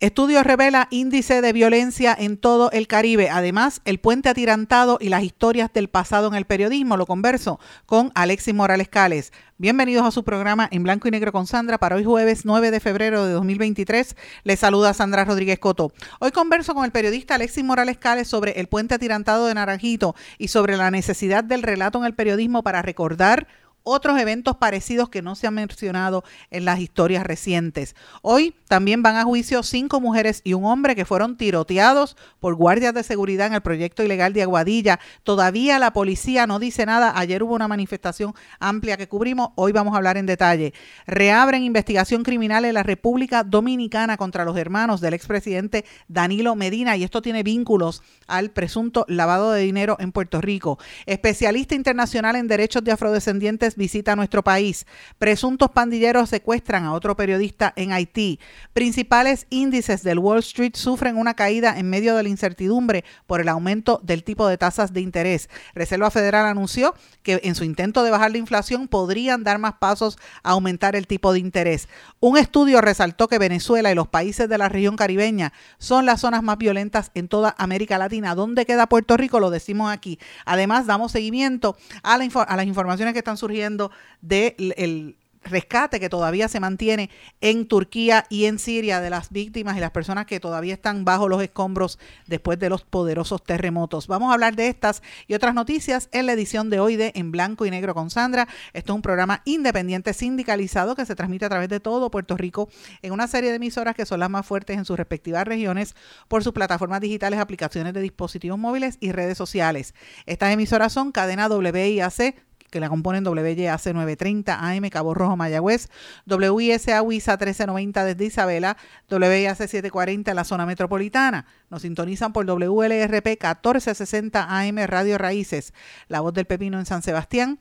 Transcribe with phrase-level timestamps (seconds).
[0.00, 3.30] Estudio revela índice de violencia en todo el Caribe.
[3.30, 6.96] Además, el puente atirantado y las historias del pasado en el periodismo.
[6.96, 9.32] Lo converso con Alexis Morales Cales.
[9.56, 12.78] Bienvenidos a su programa en blanco y negro con Sandra para hoy jueves 9 de
[12.78, 14.14] febrero de 2023.
[14.44, 15.92] Les saluda Sandra Rodríguez Coto.
[16.20, 20.46] Hoy converso con el periodista Alexis Morales Cales sobre el puente atirantado de Naranjito y
[20.46, 23.48] sobre la necesidad del relato en el periodismo para recordar
[23.82, 27.96] otros eventos parecidos que no se han mencionado en las historias recientes.
[28.22, 32.94] Hoy también van a juicio cinco mujeres y un hombre que fueron tiroteados por guardias
[32.94, 35.00] de seguridad en el proyecto ilegal de Aguadilla.
[35.22, 37.12] Todavía la policía no dice nada.
[37.16, 39.50] Ayer hubo una manifestación amplia que cubrimos.
[39.54, 40.74] Hoy vamos a hablar en detalle.
[41.06, 47.04] Reabren investigación criminal en la República Dominicana contra los hermanos del expresidente Danilo Medina y
[47.04, 50.78] esto tiene vínculos al presunto lavado de dinero en Puerto Rico.
[51.06, 54.86] Especialista internacional en derechos de afrodescendientes visita nuestro país.
[55.18, 58.38] Presuntos pandilleros secuestran a otro periodista en Haití.
[58.72, 63.48] Principales índices del Wall Street sufren una caída en medio de la incertidumbre por el
[63.48, 65.48] aumento del tipo de tasas de interés.
[65.74, 70.18] Reserva Federal anunció que en su intento de bajar la inflación podrían dar más pasos
[70.42, 71.88] a aumentar el tipo de interés.
[72.20, 76.42] Un estudio resaltó que Venezuela y los países de la región caribeña son las zonas
[76.42, 78.34] más violentas en toda América Latina.
[78.34, 79.40] ¿Dónde queda Puerto Rico?
[79.40, 80.18] Lo decimos aquí.
[80.44, 85.16] Además, damos seguimiento a, las informaciones que están surgiendo del de
[85.48, 89.90] rescate que todavía se mantiene en Turquía y en Siria de las víctimas y las
[89.90, 94.06] personas que todavía están bajo los escombros después de los poderosos terremotos.
[94.06, 97.32] Vamos a hablar de estas y otras noticias en la edición de hoy de En
[97.32, 98.48] Blanco y Negro con Sandra.
[98.72, 102.68] Esto es un programa independiente sindicalizado que se transmite a través de todo Puerto Rico
[103.02, 105.94] en una serie de emisoras que son las más fuertes en sus respectivas regiones
[106.28, 109.94] por sus plataformas digitales, aplicaciones de dispositivos móviles y redes sociales.
[110.26, 115.88] Estas emisoras son Cadena WIAC que la componen WYAC 930 AM Cabo Rojo Mayagüez,
[116.26, 118.76] WISA WISA 1390 desde Isabela,
[119.10, 121.46] WIAC 740 en la zona metropolitana.
[121.70, 125.72] Nos sintonizan por WLRP 1460 AM Radio Raíces,
[126.08, 127.58] La Voz del Pepino en San Sebastián,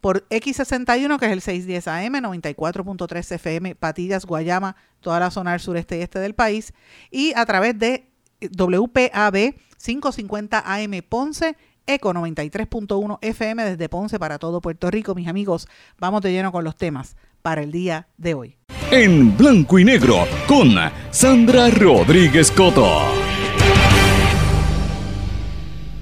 [0.00, 5.60] por X61 que es el 610 AM 94.3 FM Patillas, Guayama, toda la zona del
[5.60, 6.72] sureste y este del país
[7.10, 8.08] y a través de
[8.40, 11.56] WPAB 550 AM Ponce
[11.88, 15.14] Eco 93.1 FM desde Ponce para todo Puerto Rico.
[15.14, 15.66] Mis amigos,
[15.98, 18.56] vamos de lleno con los temas para el día de hoy.
[18.90, 20.74] En blanco y negro con
[21.10, 23.27] Sandra Rodríguez Coto.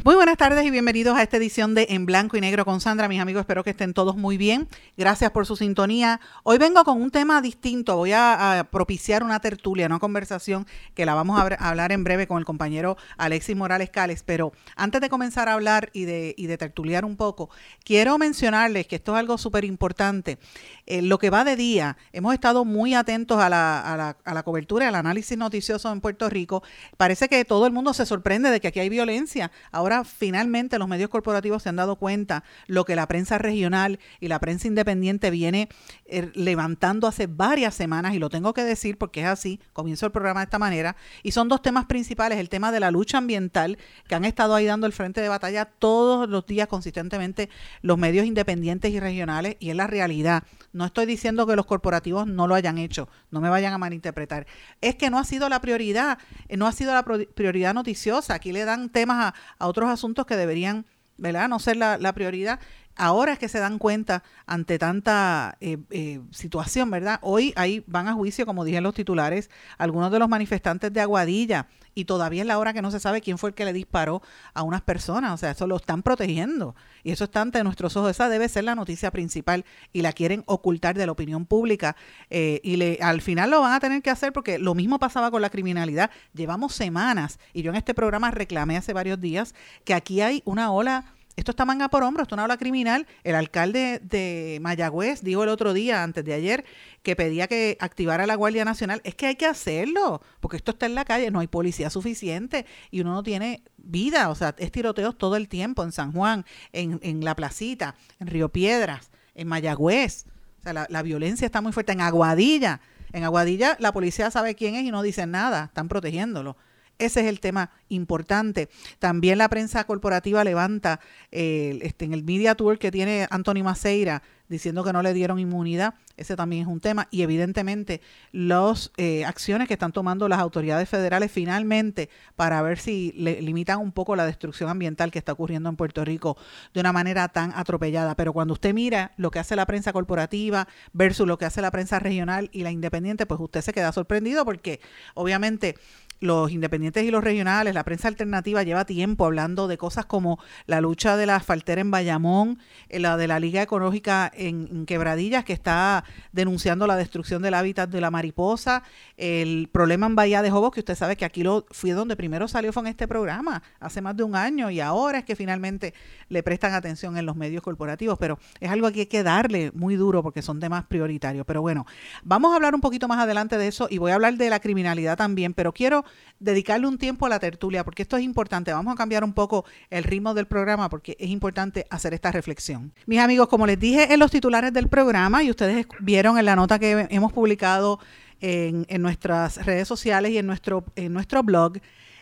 [0.07, 3.09] Muy buenas tardes y bienvenidos a esta edición de En Blanco y Negro con Sandra.
[3.09, 4.69] Mis amigos, espero que estén todos muy bien.
[4.97, 6.21] Gracias por su sintonía.
[6.45, 7.97] Hoy vengo con un tema distinto.
[7.97, 12.39] Voy a, propiciar una tertulia, una conversación que la vamos a, hablar en breve con
[12.39, 14.23] el compañero Alexis Morales Cales.
[14.25, 17.51] Pero antes de comenzar a hablar y de, y de tertuliar un poco,
[17.83, 20.39] quiero mencionarles que esto es algo súper importante.
[20.87, 24.35] Eh, lo que va de día, hemos estado muy atentos a la, a, la, a
[24.35, 26.63] la cobertura, al análisis noticioso en Puerto Rico.
[26.97, 29.51] Parece que todo el mundo se sorprende de que aquí hay violencia.
[29.73, 34.29] Ahora finalmente los medios corporativos se han dado cuenta lo que la prensa regional y
[34.29, 35.69] la prensa independiente viene
[36.07, 40.13] eh, levantando hace varias semanas y lo tengo que decir porque es así, comienzo el
[40.13, 43.79] programa de esta manera y son dos temas principales, el tema de la lucha ambiental
[44.09, 47.49] que han estado ahí dando el frente de batalla todos los días consistentemente
[47.83, 50.45] los medios independientes y regionales y es la realidad.
[50.73, 54.47] No estoy diciendo que los corporativos no lo hayan hecho, no me vayan a malinterpretar.
[54.81, 56.19] Es que no ha sido la prioridad,
[56.49, 58.35] eh, no ha sido la prioridad noticiosa.
[58.35, 60.87] Aquí le dan temas a, a otros asuntos que deberían,
[61.17, 62.61] ¿verdad?, no ser la, prioridad.
[62.97, 67.19] Ahora es que se dan cuenta ante tanta eh, eh, situación, ¿verdad?
[67.23, 71.03] Hoy ahí van a juicio, como dije en los titulares, algunos de los manifestantes de
[71.03, 73.73] Aguadilla y todavía es la hora que no se sabe quién fue el que le
[73.73, 74.23] disparó
[74.55, 75.33] a unas personas.
[75.33, 78.11] O sea, eso lo están protegiendo y eso está ante nuestros ojos.
[78.11, 81.97] Esa debe ser la noticia principal y la quieren ocultar de la opinión pública
[82.31, 85.31] eh, y le, al final lo van a tener que hacer porque lo mismo pasaba
[85.31, 86.11] con la criminalidad.
[86.35, 89.55] Llevamos semanas y yo en este programa reclamé hace varios días
[89.85, 93.07] que aquí hay una ola esto está manga por hombro, esto no habla criminal.
[93.23, 96.65] El alcalde de Mayagüez dijo el otro día, antes de ayer,
[97.03, 99.01] que pedía que activara la Guardia Nacional.
[99.05, 102.67] Es que hay que hacerlo, porque esto está en la calle, no hay policía suficiente
[102.91, 104.31] y uno no tiene vida.
[104.31, 108.27] O sea, es tiroteos todo el tiempo en San Juan, en, en La Placita, en
[108.27, 110.27] Río Piedras, en Mayagüez
[110.67, 111.93] sea, la, la violencia está muy fuerte.
[111.93, 112.81] En Aguadilla,
[113.13, 116.57] en Aguadilla la policía sabe quién es y no dicen nada, están protegiéndolo.
[116.99, 118.69] Ese es el tema importante.
[118.99, 121.01] También la prensa corporativa levanta
[121.31, 125.39] eh, este, en el media tour que tiene Anthony Maceira diciendo que no le dieron
[125.39, 125.95] inmunidad.
[126.17, 127.09] Ese también es un tema.
[127.11, 128.01] Y evidentemente
[128.33, 133.81] las eh, acciones que están tomando las autoridades federales finalmente para ver si le limitan
[133.81, 136.37] un poco la destrucción ambiental que está ocurriendo en Puerto Rico
[136.73, 138.15] de una manera tan atropellada.
[138.15, 141.71] Pero cuando usted mira lo que hace la prensa corporativa versus lo que hace la
[141.71, 144.81] prensa regional y la independiente, pues usted se queda sorprendido porque
[145.15, 145.77] obviamente
[146.21, 150.81] los independientes y los regionales, la prensa alternativa lleva tiempo hablando de cosas como la
[150.81, 152.59] lucha de la asfaltera en Bayamón,
[152.89, 157.91] eh, la de la Liga Ecológica en, Quebradillas, que está denunciando la destrucción del hábitat
[157.91, 158.83] de la mariposa,
[159.17, 162.49] el problema en Bahía de Jobos, que usted sabe que aquí lo fui donde primero
[162.49, 165.95] salió fue en este programa, hace más de un año, y ahora es que finalmente
[166.29, 169.97] le prestan atención en los medios corporativos, pero es algo que hay que darle muy
[169.97, 171.45] duro porque son temas prioritarios.
[171.47, 171.87] Pero bueno,
[172.23, 174.61] vamos a hablar un poquito más adelante de eso y voy a hablar de la
[174.61, 176.05] criminalidad también, pero quiero
[176.39, 178.73] dedicarle un tiempo a la tertulia, porque esto es importante.
[178.73, 182.93] Vamos a cambiar un poco el ritmo del programa porque es importante hacer esta reflexión.
[183.07, 186.57] Mis amigos, como les dije en los titulares del programa y ustedes vieron en la
[186.57, 187.99] nota que hemos publicado
[188.41, 191.79] en, nuestras redes sociales y en nuestro, en nuestro blog,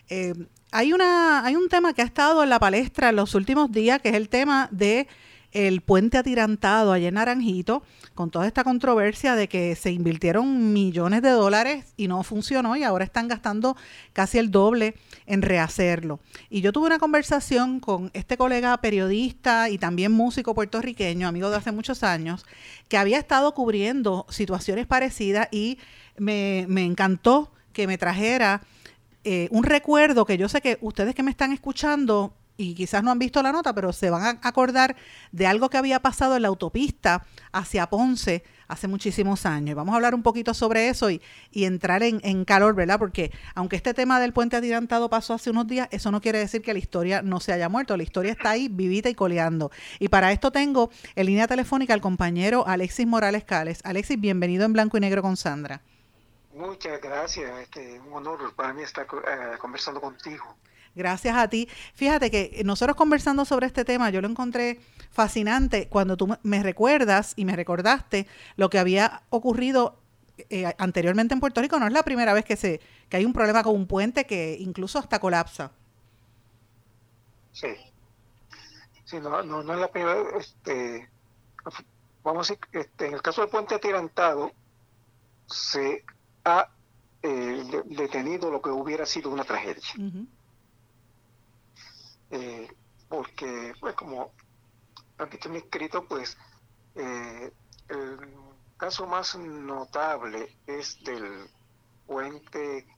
[0.09, 0.35] eh,
[0.71, 4.01] hay, una, hay un tema que ha estado en la palestra en los últimos días,
[4.01, 5.09] que es el tema de
[5.55, 7.85] el puente atirantado allá en Naranjito,
[8.15, 12.83] con toda esta controversia de que se invirtieron millones de dólares y no funcionó y
[12.83, 13.77] ahora están gastando
[14.13, 14.97] casi el doble
[15.27, 16.19] en rehacerlo.
[16.51, 21.57] Y yo tuve una conversación con este colega periodista y también músico puertorriqueño, amigo de
[21.57, 22.45] hace muchos años,
[22.89, 25.79] que había estado cubriendo situaciones parecidas y
[26.19, 28.63] me, encantó que me trajera
[29.23, 33.11] eh, un recuerdo que yo sé que ustedes que me están escuchando y quizás no
[33.11, 34.97] han visto la nota, pero se van a acordar
[35.33, 39.71] de algo que había pasado en la autopista hacia Ponce hace muchísimos años.
[39.71, 41.21] Y vamos a hablar un poquito sobre eso y,
[41.53, 42.99] entrar en, calor, ¿verdad?
[42.99, 46.63] Porque aunque este tema del puente atirantado pasó hace unos días, eso no quiere decir
[46.63, 47.97] que la historia no se haya muerto.
[47.97, 49.71] La historia está ahí, vivita y coleando.
[49.99, 53.81] Y para esto tengo en línea telefónica al compañero Alexis Morales Cales.
[53.85, 55.83] Alexis, bienvenido en Blanco y Negro con Sandra.
[56.55, 57.51] Muchas gracias.
[57.63, 60.57] Este, un honor para mí estar eh, conversando contigo.
[60.95, 61.69] Gracias a ti.
[61.95, 64.81] Fíjate que nosotros conversando sobre este tema, yo lo encontré
[65.11, 68.27] fascinante cuando tú me recuerdas y me recordaste
[68.57, 69.99] lo que había ocurrido
[70.51, 71.79] eh, anteriormente en Puerto Rico.
[71.79, 74.57] No es la primera vez que, se, que hay un problema con un puente que
[74.59, 75.73] incluso hasta colapsa.
[77.53, 77.69] Sí.
[79.05, 80.35] Sí, no, no, es la primera vez.
[80.39, 81.09] Este,
[82.23, 84.53] vamos a decir, este, en el caso del puente atirantado,
[85.47, 86.05] se
[86.45, 86.69] ha
[87.23, 89.83] eh, detenido lo que hubiera sido una tragedia.
[92.37, 92.69] Eh,
[93.09, 94.33] porque, pues, como
[95.19, 96.37] en mi escrito, pues,
[96.97, 97.53] eh,
[97.89, 98.19] el
[98.77, 101.49] caso más notable es del
[102.09, 102.89] puente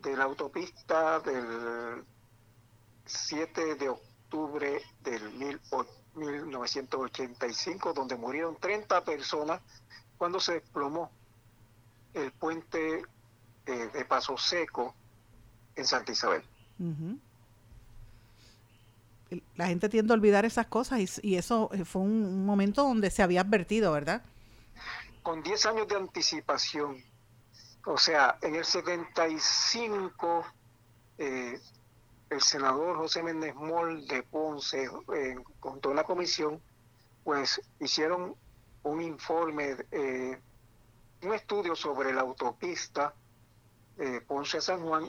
[0.00, 2.04] de la autopista del
[3.04, 5.32] 7 de octubre del
[6.14, 9.60] 1985, donde murieron 30 personas
[10.16, 11.10] cuando se desplomó
[12.14, 13.02] el puente
[13.66, 14.94] eh, de Paso Seco
[15.74, 16.44] en Santa Isabel
[19.58, 23.24] la gente tiende a olvidar esas cosas y, eso eh, fue un, momento donde se
[23.24, 24.22] había advertido, ¿verdad?
[25.24, 27.04] Con 10 años de anticipación.
[27.84, 30.46] O sea, en el 75,
[31.18, 31.60] eh,
[32.30, 36.62] el senador José Méndez Moll de Ponce, eh, con toda la comisión,
[37.24, 38.36] pues hicieron
[38.84, 39.74] un informe,
[41.22, 43.12] un estudio sobre la autopista
[44.28, 45.08] Ponce-San Juan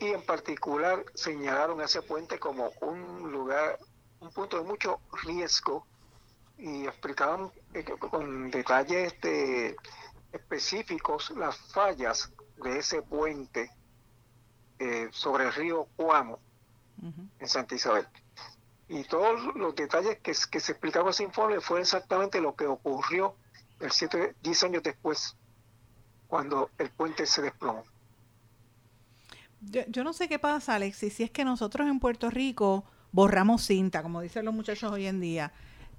[0.00, 3.78] y en particular señalaron ese puente como un lugar,
[4.20, 5.86] un punto de mucho riesgo
[6.58, 9.76] y explicaban eh, con detalles este,
[10.32, 12.32] específicos las fallas
[12.62, 13.70] de ese puente
[14.78, 16.38] eh, sobre el río Cuamo
[17.38, 18.06] en Santa Isabel.
[18.88, 22.66] Y todos los detalles que, que se explicaban en ese informe fue exactamente lo que
[22.66, 23.36] ocurrió
[23.80, 25.36] el 7, 10 años después,
[26.28, 27.84] cuando el puente se desplomó.
[29.70, 34.02] Yo, no sé qué pasa, Alexis, si es que nosotros en Puerto Rico borramos cinta,
[34.02, 35.52] como dicen los muchachos hoy en día.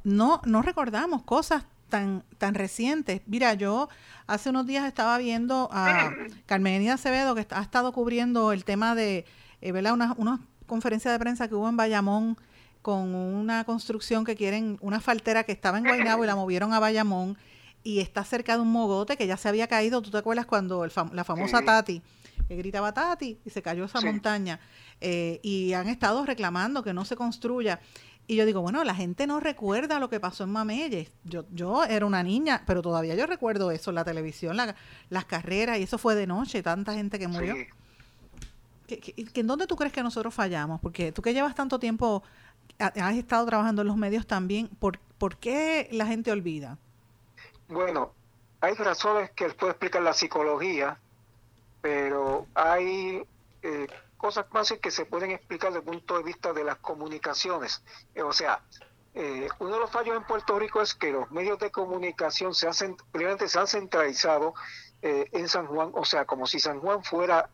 [0.03, 3.21] No, no recordamos cosas tan, tan recientes.
[3.25, 3.89] Mira, yo
[4.27, 6.11] hace unos días estaba viendo a
[6.45, 9.25] Carmen Acevedo, que ha estado cubriendo el tema de,
[9.61, 9.93] eh, ¿verdad?
[9.93, 12.37] Una, una conferencia de prensa que hubo en Bayamón
[12.81, 16.79] con una construcción que quieren, una faltera que estaba en Guaynabo y la movieron a
[16.79, 17.37] Bayamón
[17.85, 20.01] y está cerca de un mogote que ya se había caído.
[20.01, 22.01] ¿Tú te acuerdas cuando la famosa Tati
[22.47, 24.59] que gritaba Tati y se cayó esa montaña.
[25.01, 27.79] Eh, y han estado reclamando que no se construya.
[28.27, 31.11] Y yo digo, bueno, la gente no recuerda lo que pasó en Mameyes.
[31.25, 34.57] Yo, yo era una niña, pero todavía yo recuerdo eso, la televisión,
[35.09, 37.55] las carreras, y eso fue de noche, tanta gente que murió.
[38.87, 40.81] en dónde tú crees que nosotros fallamos?
[40.81, 42.23] Porque tú que llevas tanto tiempo,
[42.79, 46.79] has estado trabajando en los medios también, ¿por, ¿por qué la gente olvida?
[47.67, 48.13] Bueno,
[48.61, 50.99] hay razones que puede explicar la psicología,
[51.81, 53.23] pero hay
[53.61, 57.83] eh, cosas más que se pueden explicar desde el punto de vista de las comunicaciones.
[58.13, 58.61] Eh, o sea,
[59.13, 62.67] eh, uno de los fallos en Puerto Rico es que los medios de comunicación se
[62.67, 64.53] han, se han centralizado
[65.01, 67.51] en San Juan, o sea, como si San Juan fuera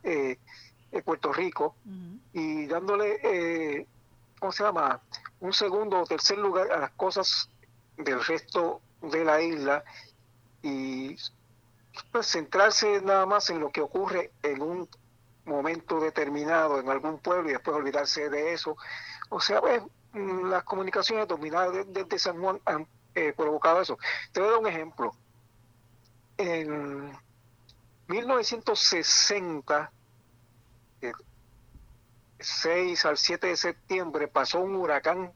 [1.04, 1.76] Puerto Rico,
[2.32, 3.86] y dándole,
[4.40, 5.02] ¿cómo se llama?,
[5.42, 7.50] un segundo o tercer lugar a las cosas
[7.98, 9.84] del resto de la isla
[10.62, 11.16] y
[12.12, 14.90] pues, centrarse nada más en lo que ocurre en un
[15.46, 18.78] momento determinado en algún pueblo y después olvidarse de eso.
[19.30, 19.82] O sea, pues,
[20.14, 23.98] mm, las comunicaciones dominadas desde San Juan han eh, provocado eso.
[24.32, 25.12] Te voy a dar un ejemplo.
[26.38, 27.12] En
[28.08, 29.92] 1960,
[32.40, 35.32] 6 al 7 de septiembre, pasó un huracán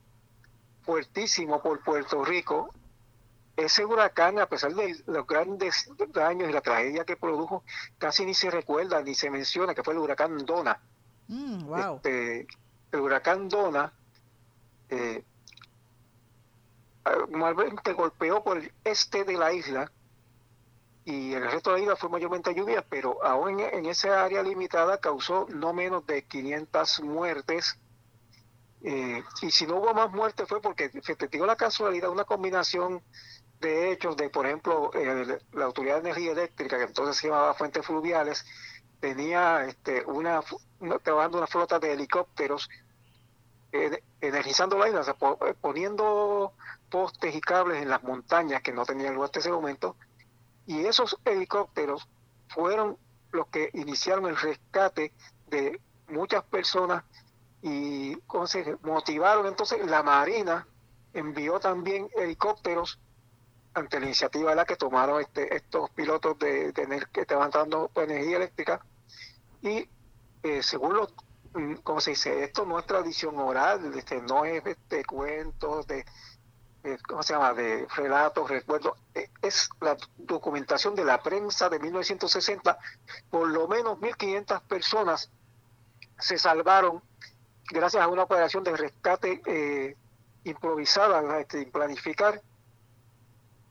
[0.83, 2.73] fuertísimo por Puerto Rico
[3.57, 7.63] ese huracán, a pesar de los grandes daños y la tragedia que produjo,
[7.97, 10.79] casi ni se recuerda ni se menciona que fue el huracán Dona.
[11.27, 12.47] Mm, este,
[12.91, 13.91] el huracán Dona
[14.89, 15.23] eh,
[17.95, 19.91] golpeó por el este de la isla
[21.05, 24.41] y el resto de la isla fue mayormente lluvia, pero aún en, en esa área
[24.41, 27.79] limitada causó no menos de 500 muertes.
[28.81, 32.23] Eh, y si no hubo más muertes fue porque, se te digo la casualidad, una
[32.23, 33.01] combinación
[33.65, 34.91] de hechos de, por ejemplo,
[35.53, 38.45] la Autoridad de Energía Eléctrica, que entonces se llamaba Fuentes Fluviales,
[38.99, 40.41] tenía este, una,
[41.01, 42.69] trabajando una flota de helicópteros
[43.71, 46.53] eh, energizando la isla, eh, poniendo
[46.89, 49.95] postes y cables en las montañas que no tenían luz hasta ese momento,
[50.67, 52.07] y esos helicópteros
[52.49, 52.97] fueron
[53.31, 55.11] los que iniciaron el rescate
[55.47, 57.03] de muchas personas
[57.63, 58.15] y
[58.83, 60.67] motivaron entonces la Marina
[61.13, 62.99] envió también helicópteros
[63.75, 68.37] ante la iniciativa la que tomaron este, estos pilotos de, de que estaban dando energía
[68.37, 68.83] eléctrica.
[69.61, 69.87] Y
[70.43, 71.13] eh, según los
[71.53, 76.05] mm, como se dice esto no es tradición oral este no es de cuentos de,
[77.07, 78.93] cómo se llama de relatos recuerdos.
[79.15, 82.77] Eh, es la documentación de la prensa de 1960
[83.29, 85.31] por lo menos 1500 personas
[86.19, 87.01] se salvaron
[87.69, 89.97] gracias a una operación de rescate eh,
[90.43, 92.41] improvisada este, sin planificar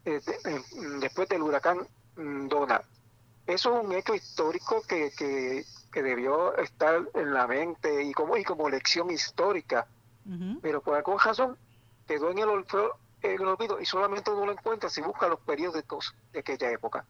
[0.04, 0.62] eh, eh,
[1.00, 2.82] después del huracán mm, Dona.
[3.46, 5.64] Eso es un hecho histórico que, que,
[6.02, 9.87] debió estar en la mente y como, y como lección histórica,
[10.61, 11.56] pero por alguna razón
[12.08, 16.70] quedó en el, olvido y solamente uno lo encuentra si busca los periódicos de aquella
[16.70, 17.04] época.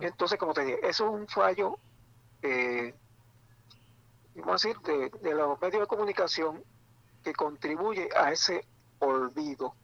[0.00, 1.78] Entonces, como te dije, eso es un fallo,
[2.42, 2.92] eh,
[4.34, 6.64] vamos a decir, de, de los medios de comunicación
[7.22, 8.66] que contribuye a ese
[8.98, 9.74] olvido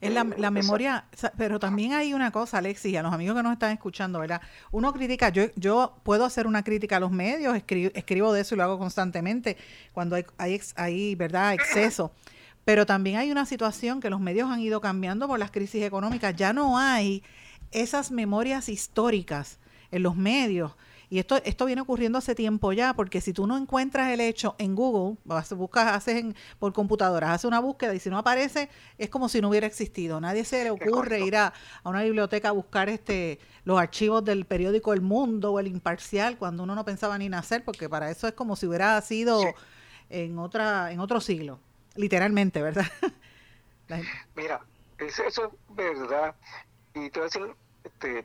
[0.00, 1.04] es la, la, memoria,
[1.36, 4.40] pero también hay una cosa, Alexis, y a los amigos que nos están escuchando, ¿verdad?
[4.70, 8.54] Uno critica, yo, yo puedo hacer una crítica a los medios, escribo, escribo de eso
[8.54, 9.56] y lo hago constantemente
[9.92, 12.12] cuando hay, hay, hay ¿verdad?, exceso.
[12.64, 16.36] Pero también hay una situación que los medios han ido cambiando por las crisis económicas.
[16.36, 17.22] Ya no hay
[17.72, 19.58] esas memorias históricas
[19.90, 20.72] en los medios
[21.12, 24.56] y esto, esto viene ocurriendo hace tiempo ya, porque si tú no encuentras el hecho
[24.56, 25.18] en Google,
[25.54, 26.24] buscas, haces
[26.58, 30.22] por computadora, haces una búsqueda y si no aparece, es como si no hubiera existido.
[30.22, 31.52] Nadie se le ocurre ir a,
[31.84, 36.62] una biblioteca a buscar este los archivos del periódico El Mundo o El Imparcial cuando
[36.62, 39.42] uno no pensaba ni nacer, porque para eso es como si hubiera sido
[40.08, 41.60] en otra en otro siglo,
[41.94, 42.86] literalmente, ¿verdad?
[44.34, 44.62] Mira,
[44.96, 45.38] eso, es
[45.76, 46.34] verdad.
[46.94, 47.54] Y te voy a decir,
[47.84, 48.24] este,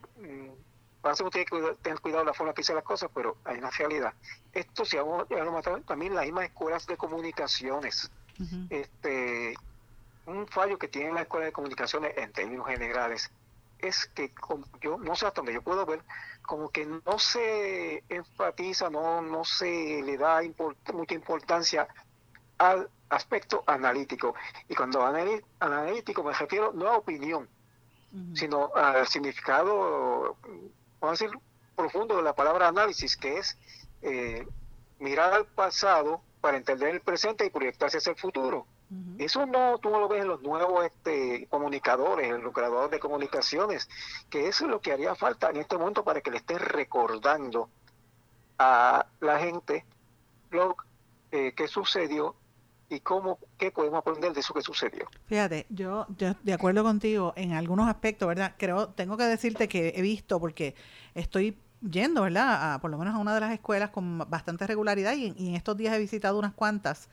[1.13, 3.69] mm, uno tiene que tener cuidado la forma que dice las cosas, pero hay una
[3.71, 4.13] realidad.
[4.53, 5.03] Esto se ha
[5.85, 8.11] también las mismas escuelas de comunicaciones.
[8.69, 9.55] este
[10.25, 13.31] Un fallo que tienen las escuelas de comunicaciones en términos generales
[13.79, 14.33] es que
[14.81, 16.01] yo no sé hasta donde yo puedo ver
[16.41, 20.41] como que no se enfatiza, no, no se le da
[20.93, 21.87] mucha importancia
[22.57, 24.33] al aspecto analítico.
[24.67, 25.05] Y cuando
[25.59, 27.47] analítico me refiero no a opinión,
[28.33, 30.37] sino al significado
[30.99, 31.39] vamos a decir,
[31.75, 33.57] profundo de la palabra análisis, que es
[34.01, 34.47] eh,
[34.99, 38.65] mirar al pasado para entender el presente y proyectarse hacia el futuro.
[39.17, 42.99] Eso no, tú no lo ves en los nuevos este, comunicadores, en los graduados de
[42.99, 43.89] comunicaciones,
[44.29, 47.69] que eso es lo que haría falta en este momento para que le estés recordando
[48.57, 49.85] a la gente
[50.51, 50.77] lo
[51.31, 52.35] eh, que sucedió
[52.89, 55.07] y cómo, qué podemos aprender de eso que sucedió.
[55.25, 58.55] Fíjate, yo, yo de acuerdo contigo en algunos aspectos, ¿verdad?
[58.57, 60.75] Creo, tengo que decirte que he visto, porque
[61.13, 62.73] estoy yendo, ¿verdad?
[62.73, 65.75] A, por lo menos a una de las escuelas con bastante regularidad y, en estos
[65.77, 67.09] días he visitado unas cuantas.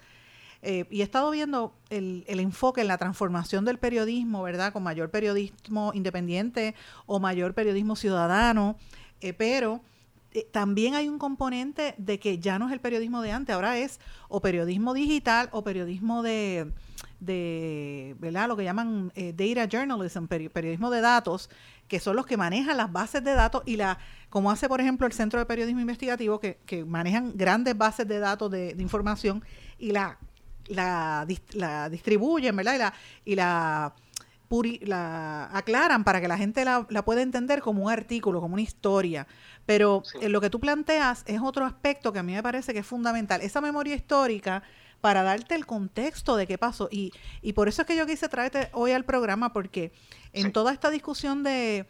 [0.62, 4.72] Eh, y he estado viendo el, el, enfoque en la transformación del periodismo, ¿verdad?
[4.72, 8.76] Con mayor periodismo independiente o mayor periodismo ciudadano,
[9.20, 9.82] eh, pero
[10.34, 13.78] eh, también hay un componente de que ya no es el periodismo de antes, ahora
[13.78, 16.72] es o periodismo digital o periodismo de,
[17.20, 18.48] de ¿verdad?
[18.48, 21.50] Lo que llaman eh, data journalism, periodismo de datos,
[21.86, 23.98] que son los que manejan las bases de datos y la,
[24.28, 28.18] como hace por ejemplo el Centro de Periodismo Investigativo, que, que manejan grandes bases de
[28.18, 29.44] datos de, información
[29.78, 30.18] y la,
[30.66, 32.74] la, la distribuyen, ¿verdad?
[32.74, 33.94] Y la, y la
[34.82, 38.62] la aclaran para que la gente la, la, pueda entender como un artículo, como una
[38.62, 39.26] historia.
[39.66, 42.80] Pero en lo que tú planteas es otro aspecto que a mí me parece que
[42.80, 43.40] es fundamental.
[43.40, 44.62] Esa memoria histórica
[45.00, 46.88] para darte el contexto de qué pasó.
[46.90, 49.92] Y, y por eso es que yo quise traerte hoy al programa, porque
[50.32, 51.86] en toda esta discusión de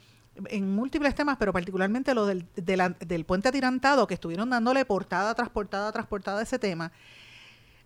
[0.47, 5.49] en múltiples temas, pero particularmente lo del, del puente atirantado, que estuvieron dándole portada tras
[5.49, 6.91] portada tras portada a ese tema,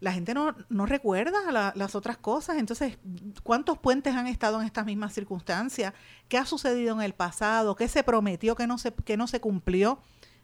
[0.01, 2.59] la gente no, no recuerda las otras cosas.
[2.59, 2.99] Entonces,
[3.43, 5.93] ¿cuántos puentes han estado en estas mismas circunstancias?
[6.29, 7.75] ¿Qué ha sucedido en el pasado?
[7.75, 9.99] ¿Qué se prometió que no se, que no se cumplió?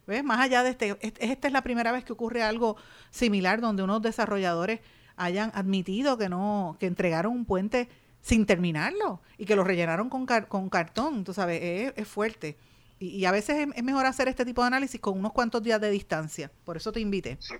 [0.07, 0.23] ¿Ves?
[0.23, 2.75] Más allá de este, esta es la primera vez que ocurre algo
[3.09, 4.81] similar donde unos desarrolladores
[5.15, 7.89] hayan admitido que no, que entregaron un puente
[8.21, 12.57] sin terminarlo y que lo rellenaron con, con cartón, tú sabes, es, fuerte.
[12.99, 15.89] Y, a veces es, mejor hacer este tipo de análisis con unos cuantos días de
[15.89, 16.51] distancia.
[16.65, 17.37] Por eso te invité.
[17.39, 17.55] Sí,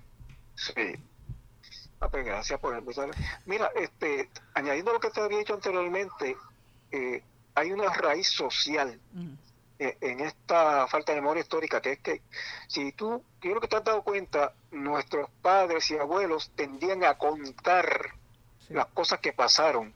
[0.55, 0.99] sí.
[1.99, 3.09] Ah, pues, gracias por empezar.
[3.45, 6.37] Mira, este, añadiendo lo que te había dicho anteriormente,
[6.91, 7.23] eh,
[7.55, 8.99] hay una raíz social
[9.79, 12.21] eh, en esta falta de memoria histórica, que es que
[12.67, 17.17] si tú, yo creo que te has dado cuenta, nuestros padres y abuelos tendían a
[17.17, 18.13] contar
[18.69, 19.93] las cosas que pasaron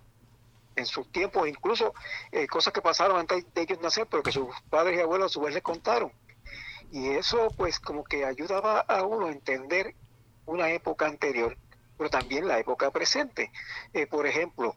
[0.75, 1.94] en sus tiempos, incluso
[2.32, 5.34] eh, cosas que pasaron antes de ellos nacer, pero que sus padres y abuelos a
[5.34, 6.12] su vez les contaron.
[6.91, 9.95] Y eso pues como que ayudaba a uno a entender
[10.45, 11.58] una época anterior
[11.99, 13.51] pero también la época presente.
[13.93, 14.73] Eh, por ejemplo,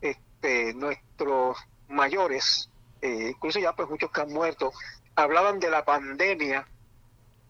[0.00, 2.70] este, nuestros mayores,
[3.02, 4.72] eh, incluso ya pues muchos que han muerto,
[5.16, 6.64] hablaban de la pandemia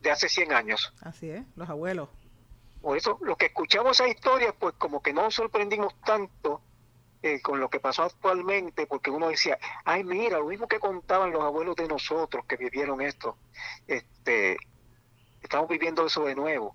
[0.00, 0.94] de hace 100 años.
[1.02, 2.09] Así es, los abuelos.
[2.80, 6.62] Por eso, los que escuchamos esa historia, pues como que no nos sorprendimos tanto
[7.22, 11.30] eh, con lo que pasó actualmente, porque uno decía, ay, mira, lo mismo que contaban
[11.30, 13.37] los abuelos de nosotros que vivieron esto,
[13.87, 14.56] este,
[15.42, 16.74] estamos viviendo eso de nuevo.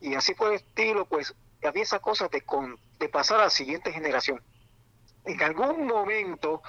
[0.00, 1.36] Y así por el estilo, pues
[1.66, 4.42] había esa cosa de, con, de pasar a la siguiente generación.
[5.24, 6.62] En algún momento,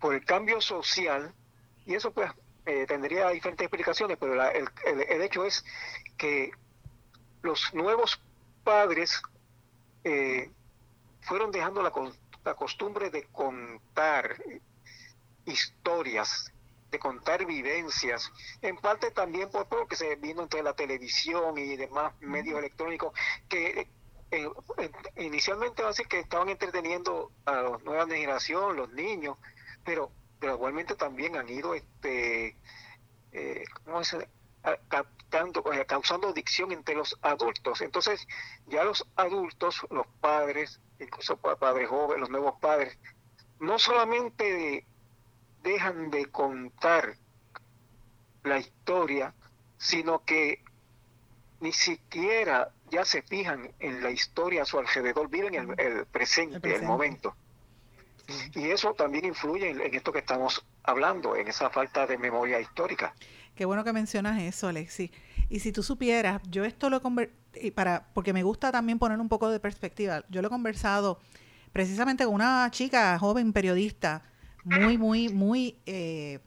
[0.00, 1.34] por el cambio social,
[1.84, 2.30] y eso pues
[2.64, 5.64] eh, tendría diferentes explicaciones, pero el, el, hecho es
[6.16, 6.50] que
[7.42, 8.20] los nuevos
[8.64, 9.22] padres
[10.04, 10.50] eh,
[11.20, 11.92] fueron dejando la,
[12.44, 14.36] la costumbre de contar
[15.44, 16.52] historias,
[16.90, 18.32] de contar vivencias,
[18.62, 23.12] en parte también por, lo que se vino entre la televisión y demás medios electrónicos,
[23.48, 23.88] que
[24.30, 24.48] eh,
[25.16, 29.36] inicialmente va que estaban entreteniendo a la nueva generación, los niños,
[29.84, 30.10] pero
[30.40, 32.56] gradualmente también han ido este
[33.32, 33.64] eh,
[34.88, 37.80] Captando, eh, causando adicción entre los adultos.
[37.82, 38.26] Entonces,
[38.66, 42.98] ya los adultos, los padres, incluso padres jóvenes, los nuevos padres,
[43.60, 44.84] no solamente
[45.62, 47.16] dejan de contar
[48.42, 49.34] la historia,
[49.78, 50.64] sino que
[51.60, 56.74] ni siquiera ya se fijan en la historia a su alrededor, viven el, el, presente,
[56.74, 57.34] el, momento.
[58.54, 63.14] Y eso también influye en, esto que estamos hablando, en esa falta de memoria histórica.
[63.54, 65.10] Qué bueno que mencionas eso, Alexi.
[65.48, 67.00] Y si tú supieras, yo esto lo
[67.54, 70.24] he para porque me gusta también poner un poco de perspectiva.
[70.28, 71.20] Yo lo he conversado
[71.72, 74.22] precisamente con una chica joven periodista,
[74.64, 76.40] muy, muy, muy eh,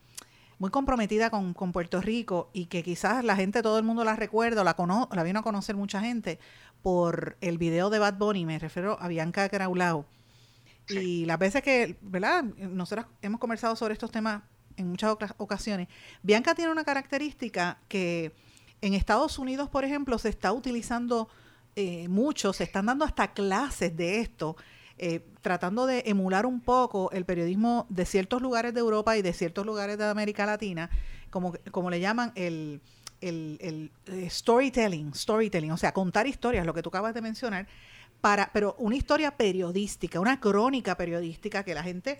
[0.60, 4.64] muy comprometida con, Puerto Rico y que quizás la gente, todo el mundo la recuerda,
[4.64, 4.76] la,
[5.12, 6.38] la vino a conocer mucha gente
[6.82, 10.06] por el video de Bad Bunny, me refiero a Bianca Graulao.
[10.90, 12.44] Y las veces que, ¿verdad?
[12.44, 14.42] Nosotros hemos conversado sobre estos temas
[14.76, 15.88] en muchas ocasiones.
[16.24, 18.34] Bianca tiene una característica que
[18.82, 21.30] en Estados Unidos, por ejemplo, se está utilizando
[21.76, 24.58] eh, mucho, se están dando hasta clases de esto
[25.02, 29.32] eh, tratando de emular un poco el periodismo de ciertos lugares de Europa y de
[29.32, 30.90] ciertos lugares de América Latina,
[31.30, 32.82] como, como le llaman el,
[33.22, 37.66] el, eh, storytelling, storytelling, o sea, contar historias, lo que tú acabas de mencionar,
[38.20, 42.20] para, pero una historia periodística, una crónica periodística que la gente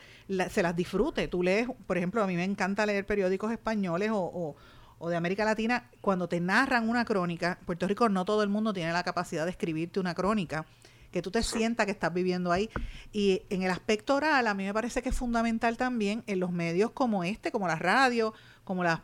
[0.50, 1.28] se las disfrute.
[1.28, 4.56] Tú lees, por ejemplo, a mí me encanta leer periódicos españoles o,
[5.00, 8.72] o, de América Latina, cuando te narran una crónica, Puerto Rico no todo el mundo
[8.72, 10.66] tiene la capacidad de escribirte una crónica
[11.12, 12.70] que tú te sientas que estás viviendo ahí.
[13.12, 16.52] Y en el aspecto oral, a mí me parece que es fundamental también en los
[16.52, 19.02] medios como este, como la radio, como las,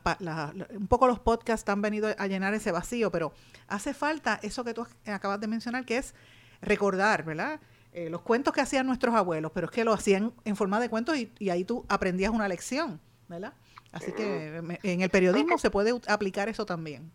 [0.71, 3.33] un poco los podcasts han venido a llenar ese vacío, pero
[3.67, 6.13] hace falta eso que tú acabas de mencionar, que es
[6.61, 7.59] recordar, ¿verdad?
[7.91, 10.89] Eh, los cuentos que hacían nuestros abuelos, pero es que lo hacían en forma de
[10.89, 13.53] cuentos y, y ahí tú aprendías una lección, ¿verdad?
[13.95, 17.13] Así que en el periodismo se puede aplicar eso también.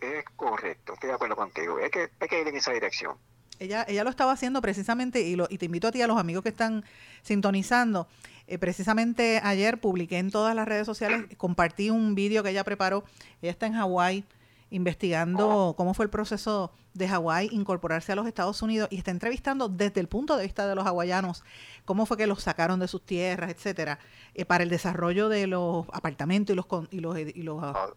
[0.00, 1.78] Es correcto, estoy de acuerdo contigo.
[1.82, 3.16] Hay que, hay que ir en esa dirección.
[3.60, 6.18] Ella, ella lo estaba haciendo precisamente, y, lo, y te invito a ti, a los
[6.18, 6.84] amigos que están
[7.22, 8.08] sintonizando.
[8.48, 13.04] Eh, precisamente ayer publiqué en todas las redes sociales, compartí un vídeo que ella preparó.
[13.40, 14.24] Ella está en Hawái
[14.70, 19.68] investigando cómo fue el proceso de Hawái incorporarse a los Estados Unidos y está entrevistando
[19.68, 21.44] desde el punto de vista de los hawaianos
[21.84, 23.98] cómo fue que los sacaron de sus tierras, etcétera,
[24.34, 27.90] eh, para el desarrollo de los apartamentos y los y los, y los ah,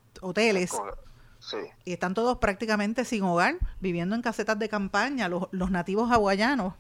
[1.86, 5.27] Y están todos prácticamente sin hogar, viviendo en casetas de campaña.
[5.27, 6.73] Los, los nativos hawaianos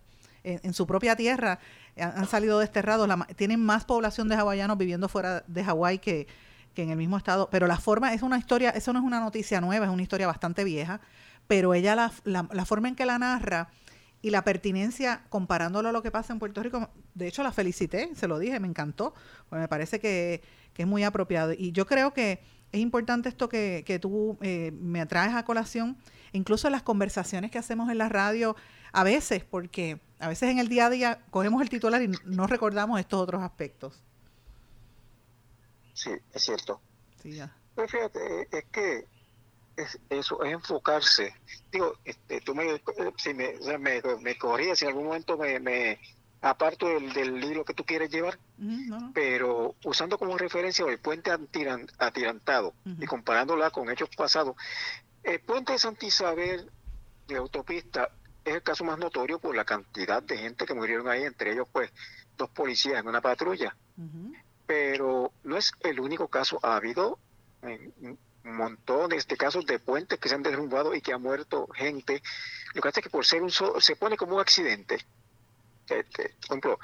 [0.43, 1.59] en, su propia tierra
[1.97, 3.09] han, salido desterrados.
[3.35, 6.27] tienen más población de hawaianos viviendo fuera de Hawái que,
[6.73, 7.49] que en el mismo estado.
[7.49, 10.27] Pero la forma, es una historia, eso no es una noticia nueva, es una historia
[10.27, 11.01] bastante vieja.
[11.47, 13.69] Pero ella, la, la, la forma en que la narra
[14.21, 18.09] y la pertinencia comparándolo a lo que pasa en Puerto Rico, de hecho la felicité,
[18.15, 19.13] se lo dije, me encantó,
[19.49, 20.41] pues me parece que,
[20.73, 21.51] que es muy apropiado.
[21.51, 22.41] Y yo creo que
[22.73, 25.95] es importante esto que, que tú eh, me atraes a colación,
[26.33, 28.55] incluso las conversaciones que hacemos en la radio,
[28.91, 32.47] a veces, porque a veces en el día a día cogemos el titular y no
[32.47, 34.03] recordamos estos otros aspectos.
[35.93, 36.81] Sí, es cierto.
[37.21, 37.55] Sí, ya.
[37.75, 39.05] Pues fíjate, es que
[39.77, 41.33] es eso, es enfocarse.
[41.71, 42.81] Digo, este, tú me,
[43.17, 45.99] si me, me, me corrías, si en algún momento me, me
[46.43, 48.37] aparto del, libro que tú quieres llevar,
[49.13, 51.31] pero usando como referencia el puente
[51.97, 54.55] atirantado y comparándola con hechos pasados,
[55.23, 56.69] el puente de Santa Isabel
[57.27, 58.09] de autopista
[58.43, 61.67] es el caso más notorio por la cantidad de gente que murieron ahí, entre ellos
[61.71, 61.91] pues
[62.37, 63.75] dos policías en una patrulla.
[64.67, 67.19] Pero no es el único caso, ha habido
[68.43, 72.21] montones de casos de puentes que se han derrumbado y que ha muerto gente.
[72.73, 74.99] Lo que hace es que por ser un solo, se pone como un accidente
[75.89, 76.79] este, ejemplo,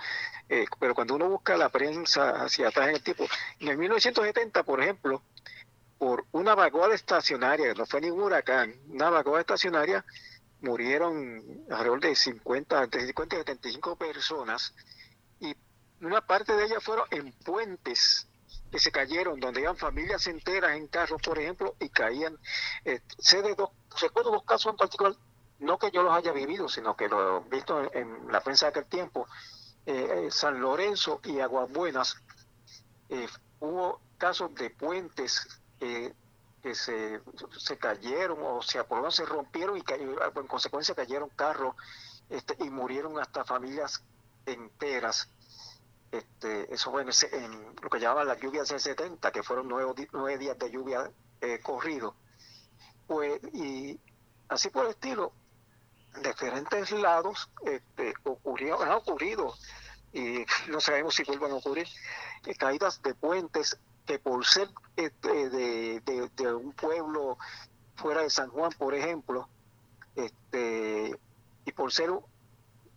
[0.49, 3.25] eh, pero cuando uno busca la prensa hacia atrás en el tiempo,
[3.59, 5.23] en el 1970, por ejemplo,
[5.97, 10.05] por una vaguada estacionaria, no fue ningún huracán, una vaguada estacionaria,
[10.61, 14.73] murieron alrededor de 50, entre 50 y 75 personas,
[15.39, 15.55] y
[16.01, 18.27] una parte de ellas fueron en puentes
[18.71, 22.37] que se cayeron, donde iban familias enteras en carros, por ejemplo, y caían.
[22.85, 25.15] Eh, sé de dos, recuerdo dos casos en particular
[25.59, 28.69] no que yo los haya vivido, sino que lo he visto en, la prensa de
[28.71, 29.27] aquel tiempo,
[29.85, 32.15] eh, eh, San Lorenzo y Aguas Buenas,
[33.09, 33.27] eh,
[33.59, 37.21] hubo casos de puentes que se,
[37.57, 41.73] se, cayeron o sea, por lo se rompieron y en consecuencia cayeron carros
[42.29, 44.03] este, y murieron hasta familias
[44.45, 45.29] enteras.
[46.11, 50.37] Este, eso fue en, lo que llamaban las lluvias del 70, que fueron nueve, nueve
[50.37, 51.09] días de lluvia
[51.63, 52.13] corrido.
[53.07, 53.97] Pues, y
[54.49, 55.31] así por el estilo,
[56.21, 59.53] diferentes lados este, ocurrió, han ocurrido
[60.13, 61.87] y no sabemos si vuelvan a ocurrir
[62.45, 67.37] eh, caídas de puentes que por ser este, de, un pueblo
[67.95, 69.47] fuera de San Juan, por ejemplo,
[70.15, 71.15] este,
[71.65, 72.11] y por ser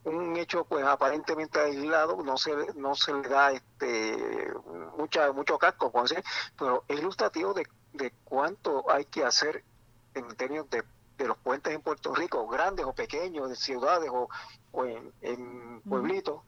[0.04, 4.52] un hecho pues aparentemente aislado no se no se le da este
[4.98, 5.92] mucha mucho casco
[6.58, 9.62] pero es ilustrativo de, de cuánto hay que hacer
[10.14, 10.82] en términos de
[11.22, 14.28] de los puentes en Puerto Rico, grandes o pequeños, en ciudades o,
[15.22, 16.40] en, pueblitos,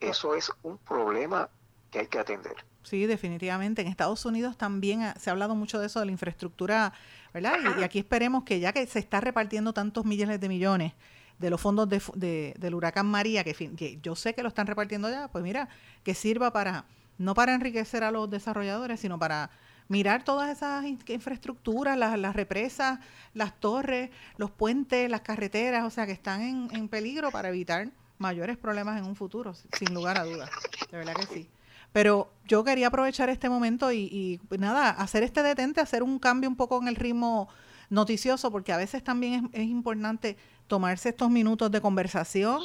[0.00, 1.48] eso es un problema
[1.90, 2.54] que hay que atender.
[2.82, 3.82] Sí, definitivamente.
[3.82, 6.92] En Estados Unidos también se ha hablado mucho de eso, de la infraestructura,
[7.32, 7.58] ¿verdad?
[7.78, 10.92] Y, aquí esperemos que ya que se está repartiendo tantos millones de millones
[11.38, 15.10] de los fondos de, del huracán María, que, que yo sé que lo están repartiendo
[15.10, 15.68] ya, pues mira,
[16.04, 16.84] que sirva para,
[17.18, 19.50] no para enriquecer a los desarrolladores, sino para
[19.92, 22.98] mirar todas esas infraestructuras, las, las, represas,
[23.34, 27.90] las torres, los puentes, las carreteras, o sea, que están en, en peligro para evitar
[28.16, 30.48] mayores problemas en un futuro, sin lugar a dudas.
[30.90, 31.48] De verdad que sí.
[31.92, 33.98] Pero yo quería aprovechar este momento y,
[34.50, 37.50] y, nada, hacer este detente, hacer un cambio un poco en el ritmo
[37.90, 42.62] noticioso, porque a veces también es, es importante tomarse estos minutos de conversación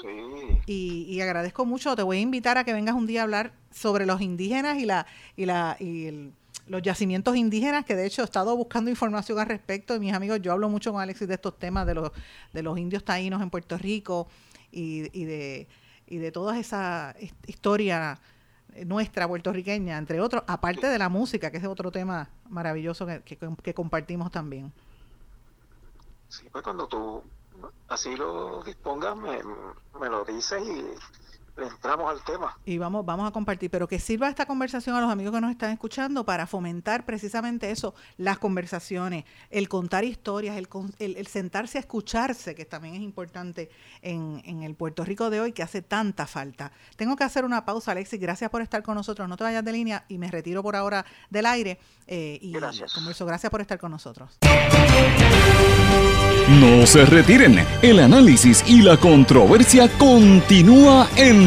[0.65, 3.51] y, y, agradezco mucho, te voy a invitar a que vengas un día a hablar
[3.69, 6.31] sobre los indígenas y la y la y el,
[6.67, 10.41] los yacimientos indígenas, que de hecho he estado buscando información al respecto, y mis amigos,
[10.41, 12.11] yo hablo mucho con Alexis de estos temas de los,
[12.53, 14.27] de los indios taínos en Puerto Rico
[14.71, 15.67] y, y de,
[16.07, 18.19] y de toda esa historia
[18.85, 23.73] nuestra puertorriqueña, entre otros, aparte de la música, que es otro tema maravilloso que, que,
[23.73, 24.71] compartimos también.
[26.29, 27.23] Sí, pues cuando tú
[27.87, 29.39] así lo dispongas, me,
[29.99, 30.83] me lo dices y
[31.57, 32.57] entramos al tema.
[32.65, 35.51] Y vamos, vamos a compartir, pero que sirva esta conversación a los amigos que nos
[35.51, 40.67] están escuchando para fomentar precisamente eso, las conversaciones, el contar historias, el,
[40.99, 43.69] el, sentarse a escucharse, que también es importante
[44.01, 46.71] en, en, el Puerto Rico de hoy, que hace tanta falta.
[46.95, 49.71] Tengo que hacer una pausa, Alexis, gracias por estar con nosotros, no te vayas de
[49.71, 51.79] línea y me retiro por ahora del aire.
[52.07, 52.93] Eh, y gracias.
[52.93, 53.25] Converso.
[53.25, 54.37] gracias por estar con nosotros.
[56.49, 61.46] No se retiren, el análisis y la controversia continúa en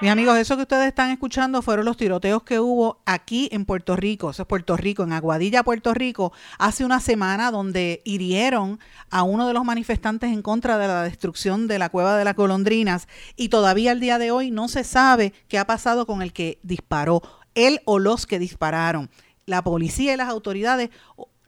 [0.00, 3.96] Mis amigos, eso que ustedes están escuchando fueron los tiroteos que hubo aquí en Puerto
[3.96, 8.78] Rico, eso es Puerto Rico, en Aguadilla, Puerto Rico, hace una semana donde hirieron
[9.10, 12.36] a uno de los manifestantes en contra de la destrucción de la cueva de las
[12.36, 16.32] golondrinas y todavía al día de hoy no se sabe qué ha pasado con el
[16.32, 17.20] que disparó,
[17.56, 19.10] él o los que dispararon.
[19.46, 20.90] La policía y las autoridades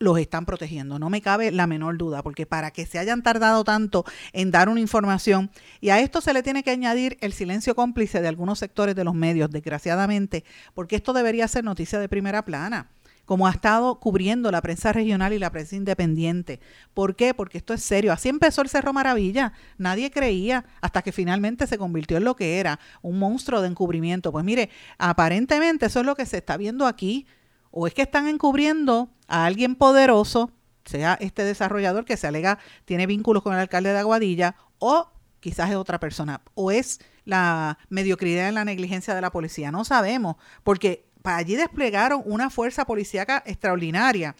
[0.01, 0.99] los están protegiendo.
[0.99, 4.71] No me cabe la menor duda, porque para que se hayan tardado tanto en dar
[4.71, 8.59] una información, y a esto se le tiene que añadir el silencio cómplice de algunos
[8.59, 10.43] sectores de los medios, desgraciadamente,
[10.75, 12.91] porque esto debería ser noticia de primera plana
[13.27, 16.59] como ha estado cubriendo la prensa regional y la prensa independiente.
[16.95, 17.33] ¿Por qué?
[17.33, 18.13] Porque esto es serio.
[18.13, 19.53] Así empezó el Cerro Maravilla.
[19.79, 24.33] Nadie creía hasta que finalmente se convirtió en lo que era, un monstruo de encubrimiento.
[24.33, 27.29] Pues mire, aparentemente eso es lo que se está viendo aquí
[27.71, 30.51] o es que están encubriendo a alguien poderoso,
[30.85, 35.71] sea este desarrollador que se alega tiene vínculos con el alcalde de Aguadilla, o quizás
[35.71, 40.37] es otra persona, o es la mediocridad en la negligencia de la policía, no sabemos,
[40.65, 44.35] porque para allí desplegaron una fuerza policíaca extraordinaria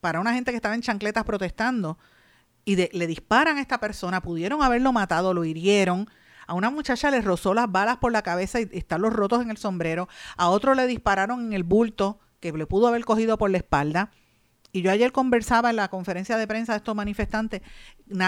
[0.00, 1.98] para una gente que estaba en chancletas protestando
[2.64, 6.08] y le disparan a esta persona, pudieron haberlo matado, lo hirieron,
[6.46, 9.50] a una muchacha le rozó las balas por la cabeza y están los rotos en
[9.50, 13.50] el sombrero, a otro le dispararon en el bulto que le pudo haber cogido por
[13.50, 14.10] la espalda.
[14.72, 17.60] Y yo ayer conversaba en la conferencia de prensa de estos manifestantes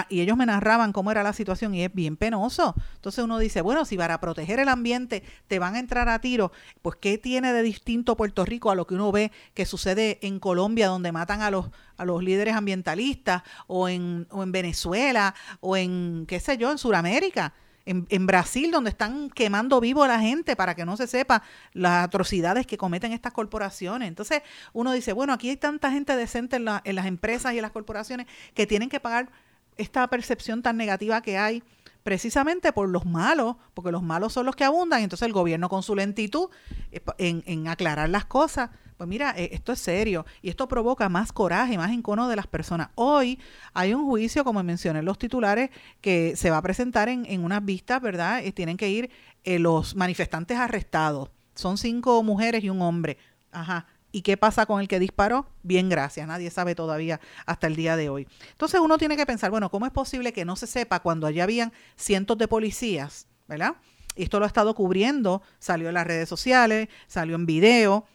[0.09, 2.75] y ellos me narraban cómo era la situación y es bien penoso.
[2.95, 6.51] Entonces uno dice, bueno, si para proteger el ambiente te van a entrar a tiro,
[6.81, 10.39] pues ¿qué tiene de distinto Puerto Rico a lo que uno ve que sucede en
[10.39, 15.77] Colombia donde matan a los, a los líderes ambientalistas o en, o en Venezuela o
[15.77, 17.53] en, qué sé yo, en Sudamérica?
[17.85, 21.43] En, Brasil, donde están quemando vivo a la gente para que no se sepa
[21.73, 24.07] las atrocidades que cometen estas corporaciones.
[24.07, 24.41] Entonces
[24.71, 27.71] uno dice, bueno, aquí hay tanta gente decente en, en las empresas y en las
[27.71, 29.29] corporaciones que tienen que pagar
[29.77, 31.63] esta percepción tan negativa que hay
[32.03, 35.83] precisamente por los malos, porque los malos son los que abundan, entonces el gobierno con
[35.83, 36.49] su lentitud
[36.91, 41.09] eh, en, en aclarar las cosas pues mira, eh, esto es serio y esto provoca
[41.09, 42.89] más coraje, más encono de las personas.
[42.95, 43.39] Hoy
[43.73, 47.43] hay un juicio, como mencioné en los titulares, que se va a presentar en, en
[47.43, 48.45] unas vistas, ¿verdad?
[48.45, 49.09] Eh, tienen que ir
[49.45, 51.29] los manifestantes arrestados.
[51.55, 53.17] Son cinco mujeres y un hombre.
[53.51, 53.87] Ajá.
[54.15, 55.47] ¿Y qué pasa con el que disparó?
[55.63, 56.27] Bien, gracias.
[56.27, 58.27] Nadie sabe todavía hasta el día de hoy.
[58.51, 61.43] Entonces uno tiene que pensar, bueno, ¿cómo es posible que no se sepa cuando allá
[61.43, 63.73] habían cientos de policías, ¿verdad?
[64.15, 68.05] Esto lo ha estado cubriendo, salió en las redes sociales, salió en video,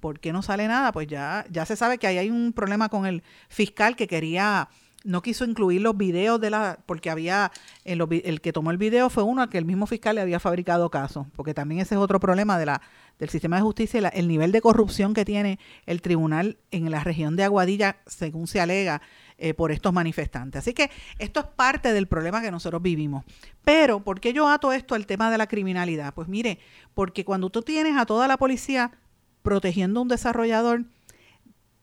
[0.00, 0.90] ¿por qué no sale nada?
[0.90, 4.68] Pues ya, ya se sabe que ahí hay un problema con el fiscal que quería,
[5.04, 7.52] no quiso incluir los videos de la, porque había,
[7.84, 10.40] el, el que tomó el video fue uno al que el mismo fiscal le había
[10.40, 12.82] fabricado caso, porque también ese es otro problema de la,
[13.18, 17.36] del sistema de justicia, el nivel de corrupción que tiene el tribunal en la región
[17.36, 19.00] de Aguadilla, según se alega,
[19.38, 20.60] eh, por estos manifestantes.
[20.60, 23.24] Así que esto es parte del problema que nosotros vivimos.
[23.64, 26.14] Pero, ¿por qué yo ato esto al tema de la criminalidad?
[26.14, 26.58] Pues mire,
[26.94, 28.92] porque cuando tú tienes a toda la policía
[29.42, 30.86] protegiendo a un desarrollador,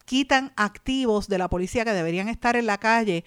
[0.06, 3.24] quitan activos de la policía que deberían estar en la calle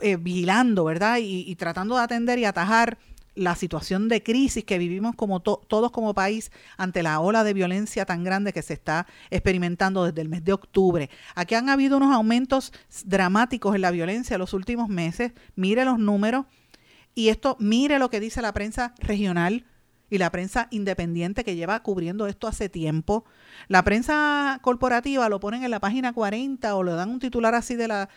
[0.00, 1.18] eh, vigilando, ¿verdad?
[1.20, 2.98] Y, tratando de atender y atajar
[3.36, 8.04] la situación de crisis que vivimos como todos como país ante la ola de violencia
[8.06, 11.10] tan grande que se está experimentando desde el mes de octubre.
[11.34, 12.72] Aquí han habido unos aumentos
[13.04, 15.32] dramáticos en la violencia en los últimos meses.
[15.54, 16.46] Mire los números
[17.14, 19.66] y esto, mire lo que dice la prensa regional
[20.08, 23.24] y la prensa independiente que lleva cubriendo esto hace tiempo.
[23.68, 27.74] La prensa corporativa lo ponen en la página 40 o le dan un titular así
[27.74, 28.08] de la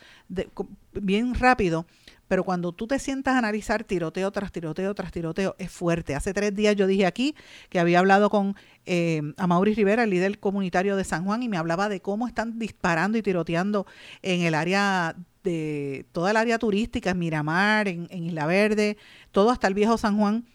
[0.93, 1.85] bien rápido,
[2.29, 6.15] pero cuando tú te sientas a analizar tiroteo tras tiroteo tras tiroteo, es fuerte.
[6.15, 7.35] Hace tres días yo dije aquí
[7.69, 11.49] que había hablado con eh, a Mauricio Rivera, el líder comunitario de San Juan, y
[11.49, 13.87] me hablaba de cómo están disparando y tiroteando
[14.21, 18.97] en el área de toda el área turística, en Miramar, en, en Isla Verde,
[19.31, 20.45] todo hasta el viejo San Juan,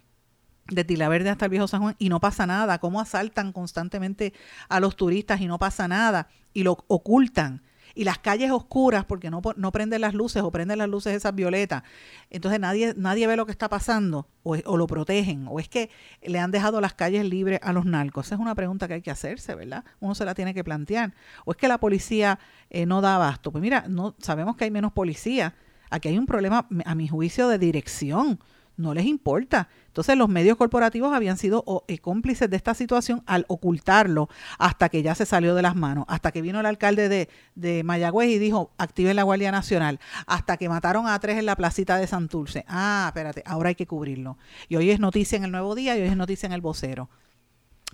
[0.69, 2.79] de Isla Verde hasta el viejo San Juan, y no pasa nada.
[2.79, 4.33] Cómo asaltan constantemente
[4.69, 7.63] a los turistas y no pasa nada, y lo ocultan
[7.95, 11.35] y las calles oscuras porque no, no prenden las luces o prenden las luces esas
[11.35, 11.83] violetas.
[12.31, 15.91] Entonces nadie, nadie ve lo que está pasando o, lo protegen o es que
[16.23, 18.27] le han dejado las calles libres a los narcos.
[18.27, 19.85] Esa es una pregunta que hay que hacerse, ¿verdad?
[20.01, 21.15] Uno se la tiene que plantear.
[21.45, 22.39] O es que la policía
[22.71, 23.53] eh, no da abasto.
[23.53, 25.55] Pues mira, no, sabemos que hay menos policía.
[25.91, 28.41] Aquí hay un problema, a mi juicio, de dirección
[28.77, 29.69] no les importa.
[29.87, 35.03] Entonces los medios corporativos habían sido eh, cómplices de esta situación al ocultarlo hasta que
[35.03, 38.73] ya se salió de las manos, hasta que vino el alcalde de, Mayagüez y dijo,
[38.79, 42.65] activen la Guardia Nacional, hasta que mataron a tres en la placita de Santurce.
[42.67, 44.39] Ah, espérate, ahora hay que cubrirlo.
[44.69, 47.09] Y hoy es noticia en el Nuevo Día y hoy es noticia en el vocero.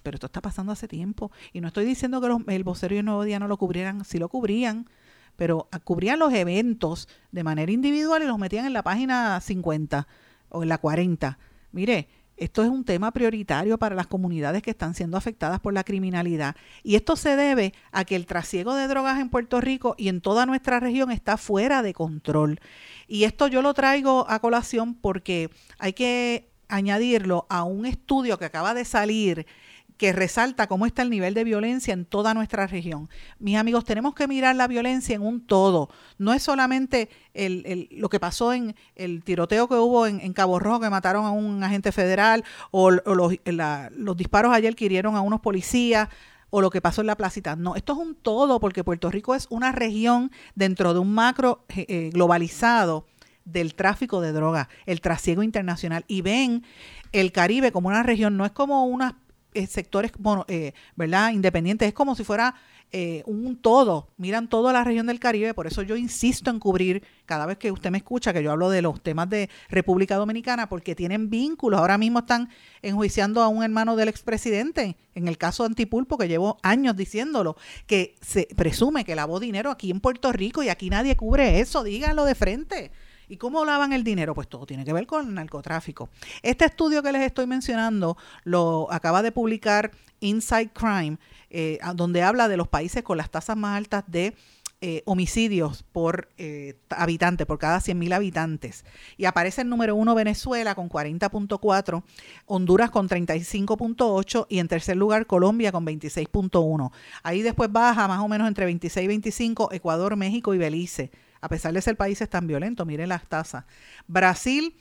[0.03, 1.31] Pero esto está pasando hace tiempo.
[1.53, 4.19] Y no estoy diciendo que el vocero y el Nuevo Día no lo cubrieran, sí
[4.19, 4.89] lo cubrían
[5.37, 10.07] pero cubrían los eventos de manera individual y los metían en la página 50
[10.51, 11.39] o en la 40.
[11.73, 12.09] Mire,
[12.41, 16.57] esto es un tema prioritario para las comunidades que están siendo afectadas por la criminalidad.
[16.83, 20.23] Y esto se debe a que el trasiego de drogas en Puerto Rico y en
[20.23, 22.59] toda nuestra región está fuera de control.
[23.07, 28.47] Y esto yo lo traigo a colación porque hay que añadirlo a un estudio que
[28.47, 29.47] acaba de salir
[30.01, 33.11] que resalta cómo está el nivel de violencia en toda nuestra región.
[33.39, 35.91] Mis amigos, tenemos que mirar la violencia en un todo.
[36.17, 40.81] No es solamente el, lo que pasó en el tiroteo que hubo en, Cabo Rojo,
[40.81, 45.43] que mataron a un agente federal, o, los, los disparos ayer que hirieron a unos
[45.43, 46.09] policías
[46.49, 47.55] o lo que pasó en la placita.
[47.55, 51.67] No, esto es un todo porque Puerto Rico es una región dentro de un macro
[51.69, 53.05] eh, eh, globalizado
[53.45, 56.07] del tráfico de drogas, el trasiego internacional.
[56.09, 56.65] Y ven
[57.13, 59.15] el Caribe como una región, no es como una eh,
[59.69, 61.33] sectores bueno, eh, ¿verdad?
[61.33, 62.55] independientes, es como si fuera
[62.93, 67.05] eh, un todo, miran toda la región del Caribe, por eso yo insisto en cubrir
[67.25, 70.69] cada vez que usted me escucha que yo hablo de los temas de República Dominicana,
[70.69, 72.49] porque tienen vínculos, ahora mismo están
[72.83, 77.57] enjuiciando a un hermano del expresidente, en el caso de Antipulpo, que llevo años diciéndolo,
[77.87, 81.85] que se presume que lavó dinero aquí en Puerto Rico y aquí nadie cubre eso,
[81.85, 82.91] díganlo de frente.
[83.31, 84.35] ¿Y cómo lavan el dinero?
[84.35, 86.09] Pues todo tiene que ver con el narcotráfico.
[86.43, 91.17] Este estudio que les estoy mencionando lo acaba de publicar Inside Crime,
[91.49, 94.35] eh, donde habla de los países con las tasas más altas de
[94.81, 98.85] eh, homicidios por eh, habitante, por cada 100.000 habitantes.
[99.17, 102.03] Y aparece el número uno Venezuela con 40.4,
[102.47, 106.91] Honduras con 35.8 y en tercer lugar Colombia con 26.1.
[107.23, 111.49] Ahí después baja más o menos entre 26 y 25 Ecuador, México y Belice a
[111.49, 113.65] pesar de ser países tan violentos, miren las tasas.
[114.07, 114.77] Brasil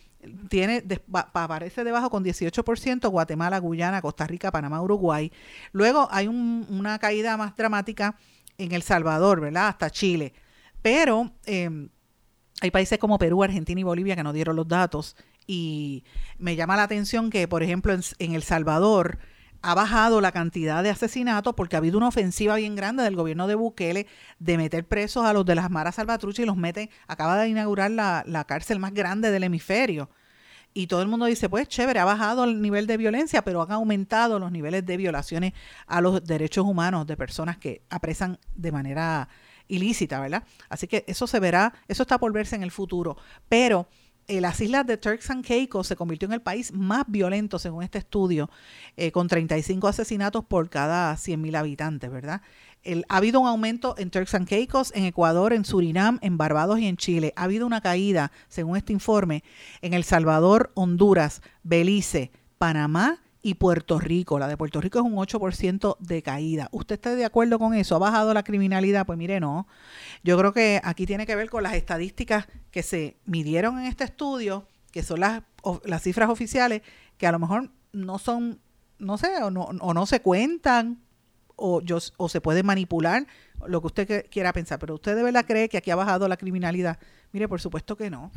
[0.49, 5.31] tiene aparece debajo con 18%, Guatemala, Guyana, Costa Rica, Panamá, Uruguay.
[5.71, 8.17] Luego hay una caída más dramática
[8.57, 9.69] en El Salvador, ¿verdad?
[9.69, 10.33] Hasta Chile.
[10.81, 11.89] Pero em,
[12.61, 15.15] hay países como Perú, Argentina y Bolivia que no dieron los datos.
[15.47, 16.03] Y
[16.37, 19.17] me llama la atención que, por ejemplo, en El Salvador,
[19.61, 23.47] ha bajado la cantidad de asesinatos porque ha habido una ofensiva bien grande del gobierno
[23.47, 24.07] de Bukele
[24.39, 27.91] de meter presos a los de las maras salvatruchas y los mete, acaba de inaugurar
[27.91, 30.09] la, la cárcel más grande del hemisferio.
[30.73, 33.71] Y todo el mundo dice, pues chévere, ha bajado el nivel de violencia, pero han
[33.71, 35.53] aumentado los niveles de violaciones
[35.87, 39.29] a los derechos humanos de personas que apresan de manera
[39.67, 40.43] ilícita, ¿verdad?
[40.69, 43.17] Así que eso se verá, eso está por verse en el futuro.
[43.47, 43.87] Pero
[44.29, 47.97] las islas de Turks and Caicos se convirtió en el país más violento, según este
[47.97, 48.49] estudio,
[48.95, 52.41] eh, con 35 asesinatos por cada 100.000 habitantes, ¿verdad?
[53.09, 56.87] ha habido un aumento en Turks and Caicos, en Ecuador, en Surinam, en Barbados y
[56.87, 57.33] en Chile.
[57.35, 59.43] Ha habido una caída, según este informe,
[59.81, 64.39] en El Salvador, Honduras, Belice, Panamá y Puerto Rico.
[64.39, 66.69] La de Puerto Rico es un 8% de caída.
[66.71, 67.95] ¿Usted está de acuerdo con eso?
[67.95, 69.06] ¿Ha bajado la criminalidad?
[69.06, 69.67] Pues mire, no.
[70.23, 74.04] Yo creo que aquí tiene que ver con las estadísticas que se midieron en este
[74.04, 75.43] estudio, que son las,
[75.86, 76.82] las cifras oficiales,
[77.17, 78.60] que a lo mejor no son,
[78.97, 81.02] no sé, o no, o no se cuentan,
[81.56, 83.25] o, yo, o se puede manipular,
[83.67, 84.80] lo que usted quiera pensar.
[84.80, 86.99] Pero usted de verdad cree que aquí ha bajado la criminalidad.
[87.32, 88.32] Mire, por supuesto que no.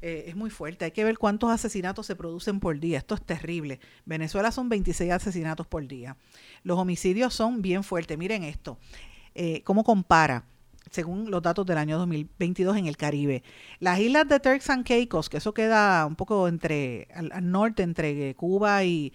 [0.00, 0.84] Eh, es muy fuerte.
[0.84, 2.98] Hay que ver cuántos asesinatos se producen por día.
[2.98, 3.80] Esto es terrible.
[4.04, 6.16] Venezuela son 26 asesinatos por día.
[6.62, 8.16] Los homicidios son bien fuertes.
[8.16, 8.78] Miren esto.
[9.34, 10.44] Eh, ¿Cómo compara?
[10.90, 13.42] según los datos del año 2022 en el Caribe.
[13.78, 18.34] Las islas de Turks and Caicos, que eso queda un poco entre al, norte, entre
[18.34, 19.12] Cuba y,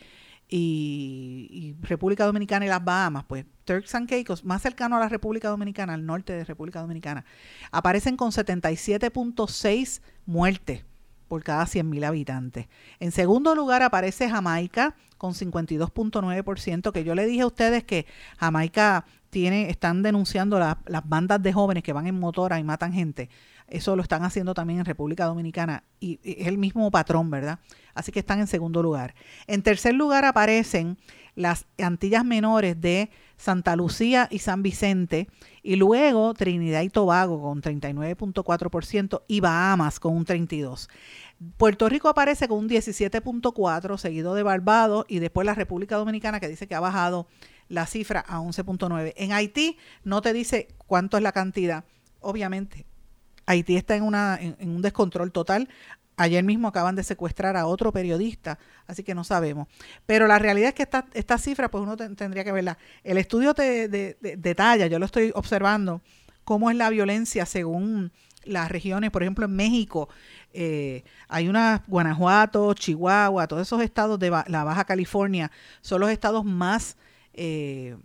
[0.55, 5.49] y, República Dominicana y las Bahamas, pues Turks and Caicos, más cercano a la República
[5.49, 7.25] Dominicana, al norte de República Dominicana,
[7.71, 10.85] aparecen con 77.6 muertes
[11.27, 12.67] por cada 100.000 habitantes.
[12.99, 18.05] En segundo lugar aparece Jamaica con 52.9%, que yo le dije a ustedes que
[18.37, 23.29] Jamaica tiene, están denunciando las bandas de jóvenes que van en motora y matan gente.
[23.73, 27.57] Eso lo están haciendo también en República Dominicana y es el mismo patrón, ¿verdad?
[27.95, 29.15] Así que están en segundo lugar.
[29.47, 30.99] En tercer lugar aparecen
[31.33, 35.27] las Antillas Menores de Santa Lucía y San Vicente,
[35.63, 40.87] y luego Trinidad y Tobago con 39.4% y Bahamas con un 32%.
[41.57, 46.47] Puerto Rico aparece con un 17.4%, seguido de Barbados, y después la República Dominicana que
[46.47, 47.27] dice que ha bajado
[47.69, 49.13] la cifra a 11.9%.
[49.15, 51.85] En Haití no te dice cuánto es la cantidad,
[52.19, 52.85] obviamente.
[53.45, 55.69] Haití está en, una, en un descontrol total.
[56.15, 59.67] Ayer mismo acaban de secuestrar a otro periodista, así que no sabemos.
[60.05, 62.77] Pero la realidad es que esta, esta cifra, pues uno tendría que verla.
[63.03, 66.01] El estudio te detalla, yo lo estoy observando,
[66.43, 68.11] cómo es la violencia según
[68.43, 69.09] las regiones.
[69.09, 70.07] Por ejemplo, en México
[70.53, 75.49] eh, hay una Guanajuato, Chihuahua, todos esos estados de la Baja California
[75.81, 76.95] son los estados más...
[77.33, 77.97] Eh,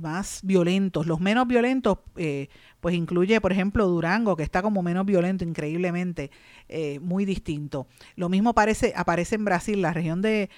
[0.00, 1.08] más violentos.
[1.08, 2.48] Los menos violentos, eh,
[2.80, 6.30] pues incluye, por ejemplo, Durango, que está como menos violento, increíblemente,
[6.68, 7.86] eh, muy distinto.
[8.16, 10.50] Lo mismo parece, aparece en Brasil, la región de,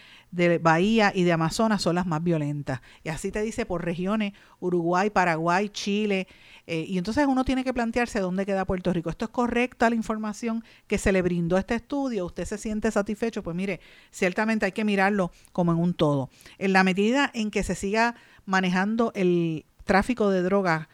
[0.63, 2.81] Bahía y de Amazonas son las más violentas.
[3.05, 6.27] Y así te dice por regiones, Uruguay, Paraguay, Chile.
[6.67, 9.11] Eh, y entonces uno tiene que plantearse dónde queda Puerto Rico.
[9.11, 12.25] ¿Esto es correcta la información que se le brindó a este estudio?
[12.25, 13.43] ¿Usted se siente satisfecho?
[13.43, 16.31] Pues mire, ciertamente hay que mirarlo como en un todo.
[16.57, 18.15] En la medida en que se siga
[18.47, 20.89] manejando el tráfico de drogas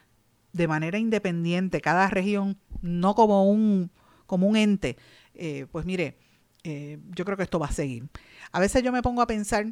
[0.52, 3.90] de manera independiente, cada región, no como un,
[4.26, 4.96] como un ente,
[5.34, 6.16] eh, pues mire,
[6.64, 8.08] eh, yo creo que esto va a seguir.
[8.52, 9.66] A veces yo me pongo a pensar,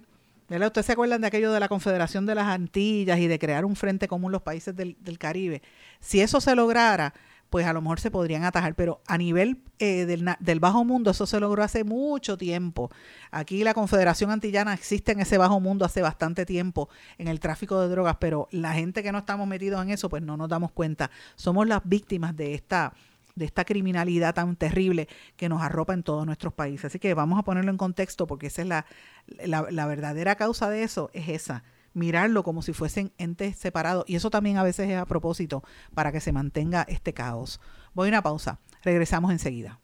[0.48, 0.68] ¿verdad?
[0.68, 3.76] ¿Ustedes se acuerdan de aquello de la Confederación de las Antillas y de crear un
[3.76, 5.62] frente común los países del, del Caribe?
[6.00, 7.14] Si eso se lograra,
[7.50, 11.26] pues a lo mejor se podrían atajar, pero a nivel eh, del, bajo mundo eso
[11.26, 12.90] se logró hace mucho tiempo.
[13.30, 16.88] Aquí la Confederación Antillana existe en ese bajo mundo hace bastante tiempo
[17.18, 20.22] en el tráfico de drogas, pero la gente que no estamos metidos en eso, pues
[20.22, 21.10] no nos damos cuenta.
[21.34, 22.94] Somos las víctimas de esta
[23.34, 26.86] de esta criminalidad tan terrible que nos arropa en todos nuestros países.
[26.86, 28.86] Así que vamos a ponerlo en contexto porque esa es la,
[29.44, 31.62] la, la verdadera causa de eso, es esa,
[31.96, 34.04] mirarlo como si fuesen entes separados.
[34.06, 37.60] Y eso también a veces es a propósito para que se mantenga este caos.
[37.94, 38.60] Voy a una pausa.
[38.82, 39.80] Regresamos enseguida.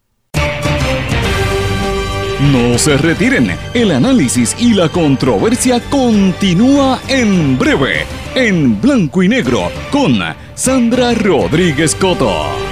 [2.53, 3.57] No se retiren.
[3.73, 8.05] El análisis y la controversia continúa en breve,
[8.35, 10.19] en blanco y negro, con
[10.55, 12.72] Sandra Rodríguez Coto.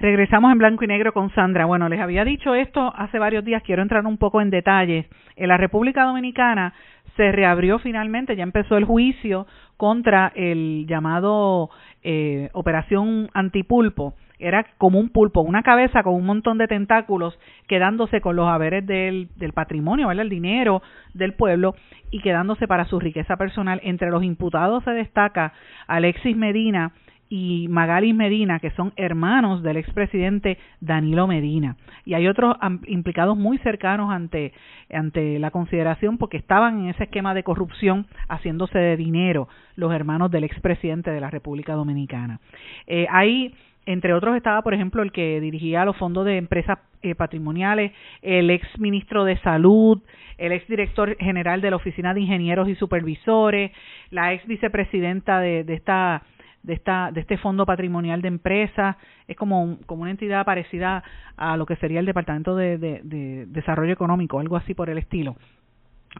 [0.00, 1.64] Regresamos en blanco y negro con Sandra.
[1.66, 5.06] Bueno, les había dicho esto hace varios días, quiero entrar un poco en detalles.
[5.34, 6.72] En la República Dominicana
[7.16, 11.70] se reabrió finalmente, ya empezó el juicio contra el llamado
[12.04, 14.14] eh, Operación Antipulpo.
[14.38, 17.36] Era como un pulpo, una cabeza con un montón de tentáculos
[17.66, 20.22] quedándose con los haberes del, del patrimonio, ¿verdad?
[20.22, 20.80] el dinero
[21.12, 21.74] del pueblo
[22.12, 23.80] y quedándose para su riqueza personal.
[23.82, 25.54] Entre los imputados se destaca
[25.88, 26.92] Alexis Medina
[27.28, 31.76] y Magalis Medina, que son hermanos del expresidente Danilo Medina.
[32.04, 32.56] Y hay otros
[32.86, 34.52] implicados muy cercanos ante,
[34.92, 40.30] ante la consideración porque estaban en ese esquema de corrupción haciéndose de dinero los hermanos
[40.30, 42.40] del expresidente de la República Dominicana.
[42.86, 43.54] Eh, hay
[43.86, 48.50] entre otros estaba, por ejemplo, el que dirigía los fondos de empresas eh, patrimoniales, el
[48.50, 50.02] ex ministro de Salud,
[50.36, 53.72] el ex director general de la Oficina de Ingenieros y Supervisores,
[54.10, 56.22] la ex vicepresidenta de, de esta
[56.62, 58.96] de esta de este fondo patrimonial de empresas
[59.26, 61.02] es como como una entidad parecida
[61.36, 65.36] a lo que sería el departamento de, de desarrollo económico algo así por el estilo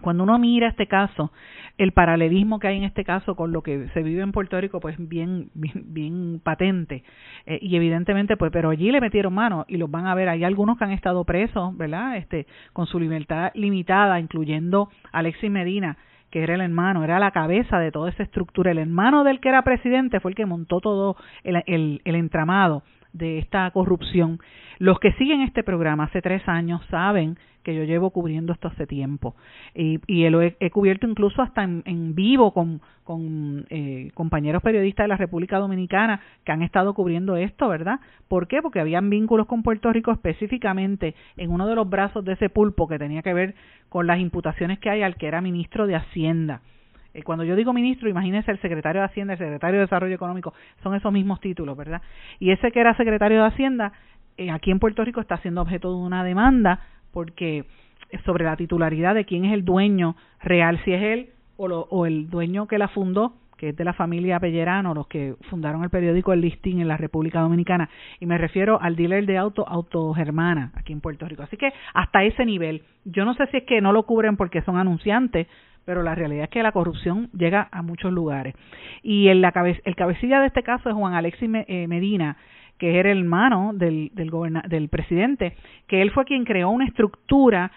[0.01, 1.32] cuando uno mira este caso,
[1.76, 4.80] el paralelismo que hay en este caso con lo que se vive en Puerto Rico,
[4.80, 7.03] pues bien, bien, bien patente.
[7.47, 10.28] Eh, y evidentemente, pues, pero allí le metieron mano y los van a ver.
[10.28, 12.16] Hay algunos que han estado presos, ¿verdad?
[12.16, 15.97] Este, con su libertad limitada, incluyendo Alexis Medina,
[16.31, 18.70] que era el hermano, era la cabeza de toda esa estructura.
[18.70, 22.83] El hermano del que era presidente fue el que montó todo el, el, el entramado
[23.12, 24.38] de esta corrupción.
[24.78, 28.86] Los que siguen este programa hace tres años saben que yo llevo cubriendo esto hace
[28.86, 29.34] tiempo
[29.74, 35.16] y, lo he, cubierto incluso hasta en, vivo con, con eh, compañeros periodistas de la
[35.16, 38.00] República Dominicana que han estado cubriendo esto, ¿verdad?
[38.28, 38.62] ¿Por qué?
[38.62, 42.88] Porque habían vínculos con Puerto Rico específicamente en uno de los brazos de ese pulpo
[42.88, 43.54] que tenía que ver
[43.90, 46.62] con las imputaciones que hay al que era ministro de Hacienda.
[47.14, 50.54] Eh, cuando yo digo ministro, imagínense el secretario de Hacienda, el secretario de Desarrollo Económico,
[50.82, 52.02] son esos mismos títulos, ¿verdad?
[52.38, 53.92] Y ese que era secretario de Hacienda,
[54.36, 56.80] eh, aquí en Puerto Rico está siendo objeto de una demanda
[57.12, 57.64] porque
[58.24, 62.30] sobre la titularidad de quién es el dueño real, si es él o, o el
[62.30, 66.32] dueño que la fundó, que es de la familia Pellerano, los que fundaron el periódico
[66.32, 67.90] El Listín en la República Dominicana,
[68.20, 71.42] y me refiero al dealer de auto Auto Germana aquí en Puerto Rico.
[71.42, 74.62] Así que hasta ese nivel, yo no sé si es que no lo cubren porque
[74.62, 75.48] son anunciantes,
[75.84, 78.54] pero la realidad es que la corrupción llega a muchos lugares.
[79.02, 79.52] Y el, la
[79.84, 82.36] el cabecilla de este caso es Juan Alexis eh, Medina,
[82.78, 85.56] que era el hermano del, del presidente,
[85.88, 87.72] que él fue quien creó una estructura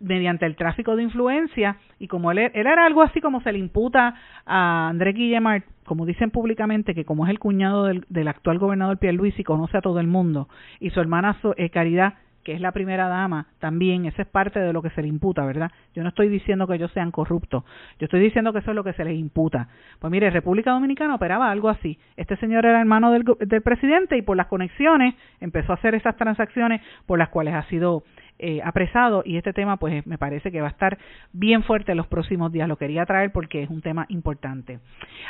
[0.00, 3.58] mediante el tráfico de influencia y como él, él era algo así como se le
[3.58, 4.14] imputa
[4.44, 8.98] a André Guillemard, como dicen públicamente que como es el cuñado del, del actual gobernador
[8.98, 10.48] Pierluisi conoce a todo el mundo
[10.80, 12.14] y su hermana eh, Caridad
[12.44, 15.44] que es la primera dama, también, esa es parte de lo que se le imputa,
[15.44, 15.72] ¿verdad?
[15.94, 17.64] Yo no estoy diciendo que ellos sean corruptos,
[17.98, 19.68] yo estoy diciendo que eso es lo que se les imputa.
[19.98, 21.98] Pues mire, República Dominicana operaba algo así.
[22.16, 26.16] Este señor era hermano del, del presidente y por las conexiones empezó a hacer esas
[26.16, 28.04] transacciones por las cuales ha sido
[28.38, 30.98] eh, apresado y este tema pues me parece que va a estar
[31.32, 32.68] bien fuerte en los próximos días.
[32.68, 34.80] Lo quería traer porque es un tema importante.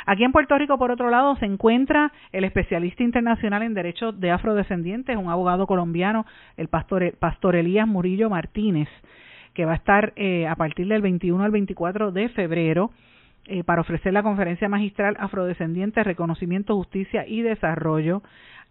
[0.05, 4.31] Aquí en Puerto Rico, por otro lado, se encuentra el especialista internacional en derechos de
[4.31, 6.25] afrodescendientes, un abogado colombiano,
[6.57, 8.89] el pastor, pastor Elías Murillo Martínez,
[9.53, 12.91] que va a estar eh, a partir del 21 al 24 de febrero
[13.47, 18.23] eh, para ofrecer la conferencia magistral Afrodescendientes, Reconocimiento, Justicia y Desarrollo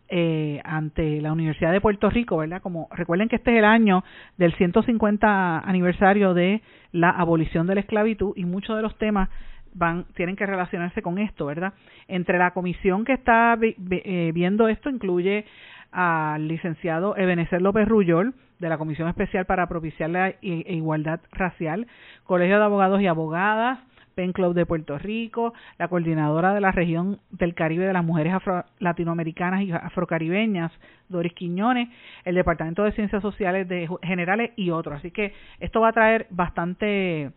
[0.08, 2.60] eh, ante la Universidad de Puerto Rico, ¿verdad?
[2.60, 4.04] Como recuerden que este es el año
[4.36, 9.28] del 150 aniversario de la abolición de la esclavitud y muchos de los temas
[9.72, 11.72] van tienen que relacionarse con esto, ¿verdad?
[12.06, 15.44] Entre la comisión que está eh, viendo esto incluye
[15.90, 21.86] al licenciado Ebenezer López Rullol de la Comisión Especial para propiciar la igualdad racial,
[22.24, 23.78] Colegio de Abogados y Abogadas,
[24.14, 28.34] Pen Club de Puerto Rico, la coordinadora de la región del Caribe de las mujeres
[28.34, 30.72] afro latinoamericanas y afrocaribeñas,
[31.08, 31.88] Doris Quiñones,
[32.24, 34.96] el Departamento de Ciencias Sociales de Generales y otros.
[34.96, 37.32] Así que esto va a traer bastante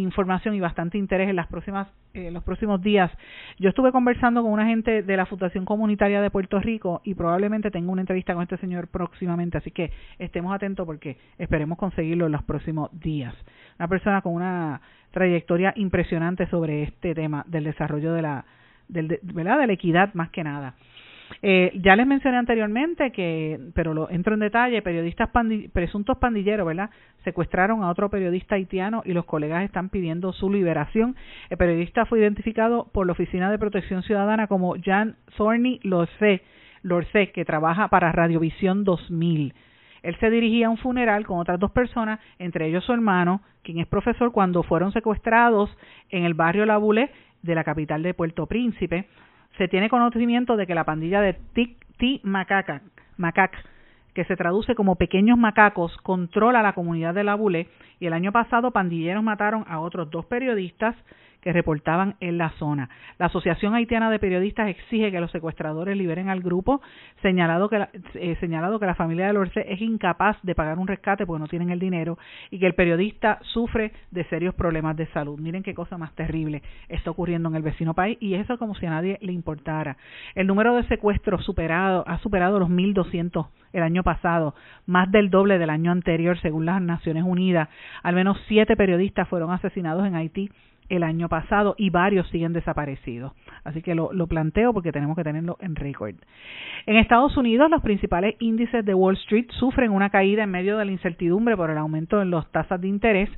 [0.00, 3.10] información y bastante interés en las próximas en los próximos días.
[3.58, 7.70] Yo estuve conversando con una gente de la Fundación Comunitaria de Puerto Rico y probablemente
[7.70, 12.32] tengo una entrevista con este señor próximamente, así que estemos atentos porque esperemos conseguirlo en
[12.32, 13.34] los próximos días.
[13.78, 14.80] Una persona con una
[15.10, 18.44] trayectoria impresionante sobre este tema del desarrollo de la
[18.88, 19.58] del, ¿verdad?
[19.58, 20.74] de la equidad más que nada.
[21.42, 25.28] Eh, ya les mencioné anteriormente que, pero lo entro en detalle, periodistas
[25.72, 26.90] presuntos pandilleros, ¿verdad?
[27.24, 31.16] Secuestraron a otro periodista haitiano y los colegas están pidiendo su liberación.
[31.50, 37.44] El periodista fue identificado por la Oficina de Protección Ciudadana como Jan Thorny Lorce, que
[37.44, 39.54] trabaja para Radiovisión 2000.
[40.02, 43.78] Él se dirigía a un funeral con otras dos personas, entre ellos su hermano, quien
[43.78, 45.76] es profesor, cuando fueron secuestrados
[46.10, 46.78] en el barrio La
[47.42, 49.06] de la capital de Puerto Príncipe
[49.56, 51.36] se tiene conocimiento de que la pandilla de
[51.98, 52.82] Ti Macaca,
[53.16, 53.52] Macac,
[54.14, 57.68] que se traduce como pequeños macacos, controla la comunidad de la Bule
[58.00, 60.94] y el año pasado pandilleros mataron a otros dos periodistas
[61.46, 62.90] que reportaban en la zona.
[63.20, 66.80] La Asociación Haitiana de Periodistas exige que los secuestradores liberen al grupo,
[67.22, 70.88] señalado que la, eh, señalado que la familia de Lorce es incapaz de pagar un
[70.88, 72.18] rescate porque no tienen el dinero
[72.50, 75.38] y que el periodista sufre de serios problemas de salud.
[75.38, 78.86] Miren qué cosa más terrible está ocurriendo en el vecino país y eso como si
[78.86, 79.98] a nadie le importara.
[80.34, 85.58] El número de secuestros superado ha superado los 1.200 el año pasado, más del doble
[85.58, 87.68] del año anterior según las Naciones Unidas.
[88.02, 90.50] Al menos siete periodistas fueron asesinados en Haití
[90.88, 93.32] el año pasado y varios siguen desaparecidos.
[93.64, 96.14] Así que lo, planteo porque tenemos que tenerlo en récord.
[96.86, 100.84] En Estados Unidos, los principales índices de Wall Street sufren una caída en medio de
[100.84, 103.30] la incertidumbre por el aumento en las tasas de interés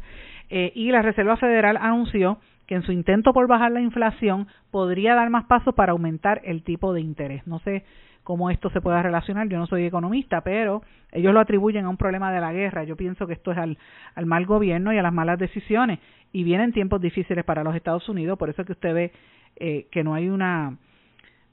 [0.51, 5.15] eh, y la Reserva Federal anunció que en su intento por bajar la inflación podría
[5.15, 7.47] dar más pasos para aumentar el tipo de interés.
[7.47, 7.85] No sé
[8.29, 11.97] cómo esto se pueda relacionar, yo no soy economista, pero ellos lo atribuyen a un
[11.97, 12.85] problema de la guerra.
[12.85, 13.79] Yo pienso que esto es al,
[14.15, 15.99] al mal gobierno y a las malas decisiones.
[16.31, 19.13] Y vienen tiempos difíciles para los Estados Unidos, por eso es que usted ve
[19.57, 20.77] eh, que no hay una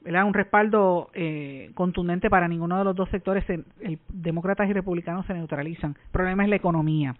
[0.04, 0.26] ¿verdad?
[0.26, 3.48] un respaldo eh, contundente para ninguno de los dos sectores.
[3.48, 5.92] el, demócratas y republicanos se neutralizan.
[5.92, 7.16] El problema es la economía.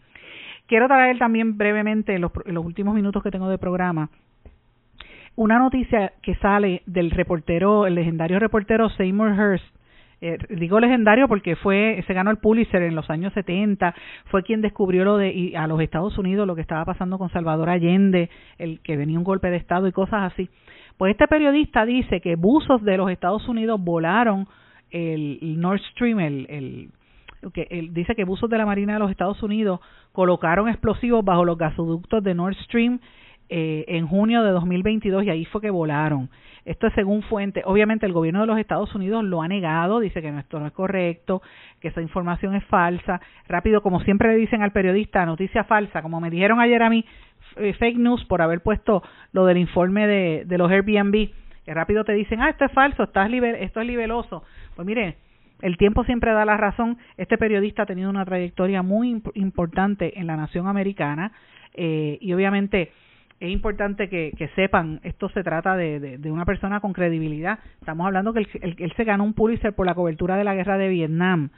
[0.67, 4.11] Quiero traer también brevemente, en los, en los últimos minutos que tengo de programa,
[5.37, 9.65] una noticia que sale del reportero, el legendario reportero Seymour Hearst,
[10.23, 13.95] eh, digo legendario porque fue se ganó el Pulitzer en los años 70,
[14.31, 17.29] fue quien descubrió lo de y a los Estados Unidos lo que estaba pasando con
[17.29, 20.49] Salvador Allende, el que venía un golpe de estado y cosas así.
[20.97, 24.49] Pues este periodista dice que buzos de los Estados Unidos volaron
[24.91, 26.89] el, Nord Stream, el, el
[27.53, 29.81] que dice que buzos de la Marina de los Estados Unidos
[30.13, 33.01] colocaron explosivos bajo los gasoductos de Nord Stream
[33.49, 36.29] eh, en junio de 2022 y ahí fue que volaron.
[36.65, 37.63] Esto es según fuente.
[37.65, 40.73] Obviamente el gobierno de los Estados Unidos lo ha negado, dice que esto no es
[40.73, 41.41] correcto,
[41.81, 43.21] que esa información es falsa.
[43.49, 47.05] Rápido, como siempre le dicen al periodista, noticia falsa, como me dijeron ayer a mí,
[47.57, 51.31] eh, fake news por haber puesto lo del informe de, de los Airbnb,
[51.65, 54.43] que rápido te dicen, ah, esto es falso, estás esto es libeloso.
[54.75, 55.17] Pues mire,
[55.63, 56.99] el tiempo siempre da la razón.
[57.17, 61.33] Este periodista ha tenido una trayectoria muy importante en la nación americana
[61.75, 62.93] eh, y obviamente
[63.39, 67.59] es importante que, sepan, esto se trata de, una persona con credibilidad.
[67.81, 70.79] Estamos hablando que él, él, se ganó un Pulitzer por la cobertura de la guerra
[70.79, 71.51] de Vietnam.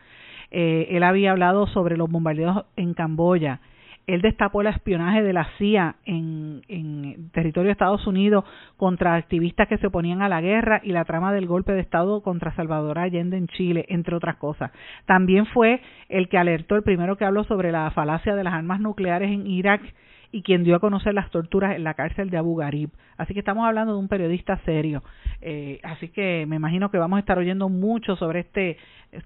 [0.50, 3.60] Eh, él había hablado sobre los bombardeos en Camboya.
[4.08, 8.42] Él destapó el espionaje de la CIA en, en territorio de Estados Unidos
[8.78, 12.22] contra activistas que se oponían a la guerra y la trama del golpe de Estado
[12.22, 14.72] contra Salvador Allende en Chile, entre otras cosas.
[15.04, 18.80] También fue el que alertó, el primero que habló sobre la falacia de las armas
[18.80, 19.82] nucleares en Irak
[20.30, 22.90] y quien dio a conocer las torturas en la cárcel de Abu Ghraib.
[23.16, 25.02] Así que estamos hablando de un periodista serio.
[25.40, 28.76] Eh, así que me imagino que vamos a estar oyendo mucho sobre este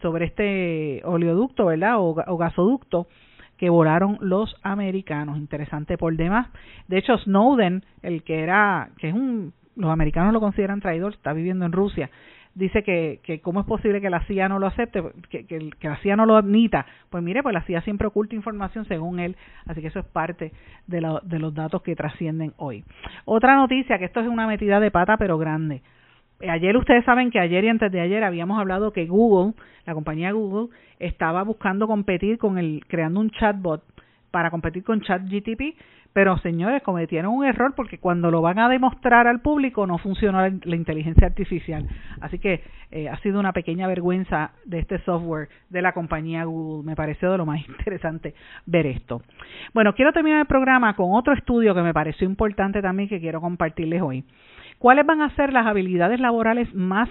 [0.00, 1.98] sobre este oleoducto, ¿verdad?
[1.98, 3.09] O, o gasoducto
[3.57, 5.38] que volaron los americanos.
[5.38, 6.48] Interesante por demás.
[6.88, 11.32] De hecho, Snowden, el que era, que es un, los americanos lo consideran traidor, está
[11.32, 12.11] viviendo en Rusia
[12.55, 15.96] dice que, que cómo es posible que la CIA no lo acepte, que, que, la
[15.98, 16.86] CIA no lo admita.
[17.11, 19.36] Pues mire, pues la CIA siempre oculta información según él,
[19.66, 20.53] así que eso es parte
[20.86, 22.84] de, de los datos que trascienden hoy.
[23.24, 25.82] Otra noticia, que esto es una metida de pata pero grande.
[26.48, 29.55] Ayer ustedes saben que ayer y antes de ayer habíamos hablado que Google,
[29.86, 33.84] la compañía Google, estaba buscando competir con el, creando un chatbot
[34.32, 35.76] para competir con ChatGTP,
[36.12, 40.40] pero señores, cometieron un error porque cuando lo van a demostrar al público no funcionó
[40.40, 41.86] la, inteligencia artificial.
[42.20, 46.84] Así que eh, ha sido una pequeña vergüenza de este software de la compañía Google.
[46.84, 48.34] Me pareció de lo más interesante
[48.66, 49.22] ver esto.
[49.72, 53.40] Bueno, quiero terminar el programa con otro estudio que me pareció importante también que quiero
[53.40, 54.24] compartirles hoy.
[54.78, 57.08] ¿Cuáles van a ser las habilidades laborales más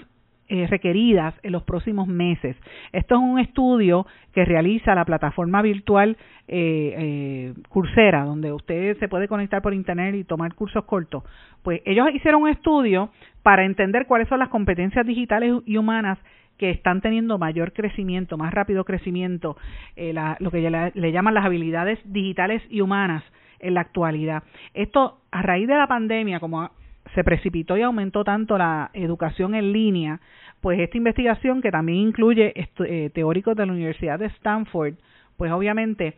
[0.54, 2.58] eh, requeridas en los próximos meses.
[2.92, 6.18] Esto es un estudio que realiza la plataforma virtual
[6.50, 11.24] eh, eh, Coursera, donde usted se puede conectar por internet y tomar cursos cortos.
[11.64, 13.12] Pues ellos hicieron un estudio
[13.44, 16.18] para entender cuáles son las competencias digitales y humanas
[16.58, 19.56] que están teniendo mayor crecimiento, más rápido crecimiento,
[19.96, 23.24] eh, lo que le llaman las habilidades digitales y humanas
[23.60, 24.44] en la actualidad.
[24.74, 26.70] Esto a raíz de la pandemia, como
[27.16, 30.20] se precipitó y aumentó tanto la educación en línea,
[30.62, 34.94] pues esta investigación que también incluye eh, teóricos de la Universidad de Stanford,
[35.38, 36.14] pues obviamente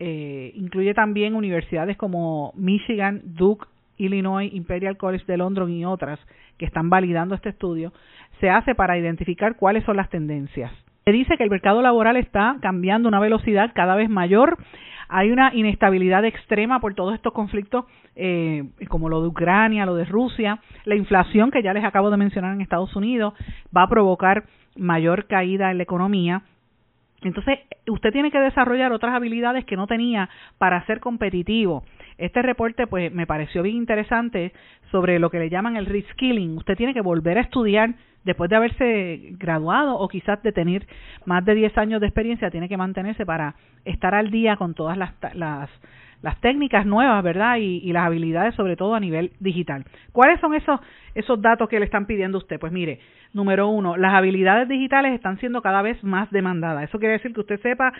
[0.00, 3.66] eh, incluye también universidades como Michigan, Duke,
[3.96, 6.18] Illinois, Imperial College de London y otras
[6.58, 7.92] que están validando este estudio,
[8.40, 10.72] se hace para identificar cuáles son las tendencias.
[11.04, 14.56] Se dice que el mercado laboral está cambiando a una velocidad cada vez mayor
[15.08, 17.84] hay una inestabilidad extrema por todos estos conflictos,
[18.16, 22.16] eh, como lo de Ucrania, lo de Rusia, la inflación que ya les acabo de
[22.16, 23.34] mencionar en Estados Unidos,
[23.76, 24.44] va a provocar
[24.76, 26.42] mayor caída en la economía.
[27.22, 30.28] Entonces, usted tiene que desarrollar otras habilidades que no tenía
[30.58, 31.84] para ser competitivo.
[32.18, 34.52] Este reporte pues me pareció bien interesante
[34.90, 36.56] sobre lo que le llaman el reskilling.
[36.56, 37.94] Usted tiene que volver a estudiar
[38.24, 40.86] después de haberse graduado o quizás de tener
[41.24, 43.54] más de 10 años de experiencia, tiene que mantenerse para
[43.84, 45.68] estar al día con todas las, las,
[46.22, 47.56] las técnicas nuevas, ¿verdad?
[47.58, 49.84] Y, las habilidades, sobre todo a nivel digital.
[50.12, 50.80] ¿Cuáles son esos,
[51.14, 52.58] esos datos que le están pidiendo usted?
[52.58, 52.98] Pues mire,
[53.34, 56.84] número uno, las habilidades digitales están siendo cada vez más demandadas.
[56.84, 57.92] Eso quiere decir que usted sepa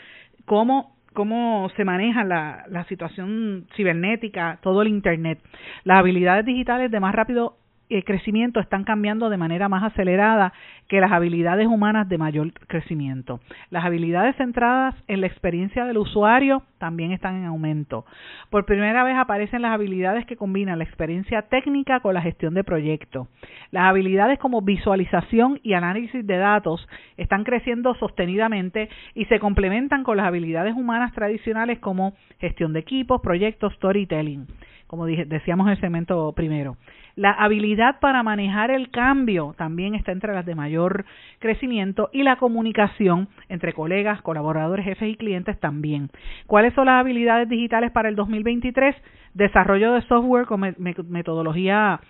[0.47, 5.39] cómo cómo se maneja la, la situación cibernética, todo el Internet.
[5.85, 7.57] Las habilidades digitales de más rápido
[8.05, 10.53] crecimiento están cambiando de manera más acelerada
[10.89, 13.41] que las habilidades humanas de mayor crecimiento.
[13.71, 18.05] Las habilidades centradas en la experiencia del usuario también están en aumento.
[18.51, 22.65] Por primera vez aparecen las habilidades que combinan la experiencia técnica con la gestión de
[22.65, 23.29] proyectos.
[23.71, 30.17] Las habilidades como visualización y análisis de datos están creciendo sostenidamente y se complementan con
[30.17, 34.47] las habilidades humanas tradicionales como gestión de equipos, proyectos, storytelling,
[34.95, 36.77] como dije, decíamos en el segmento primero.
[37.17, 41.05] La habilidad para manejar el cambio también está entre las de mayor
[41.41, 46.11] crecimiento y la comunicación entre colegas, colaboradores, jefes y clientes también.
[46.47, 48.95] ¿Cuáles son las habilidades digitales para el 2023?
[49.35, 50.61] Desarrollo de software con
[51.09, 52.01] metodología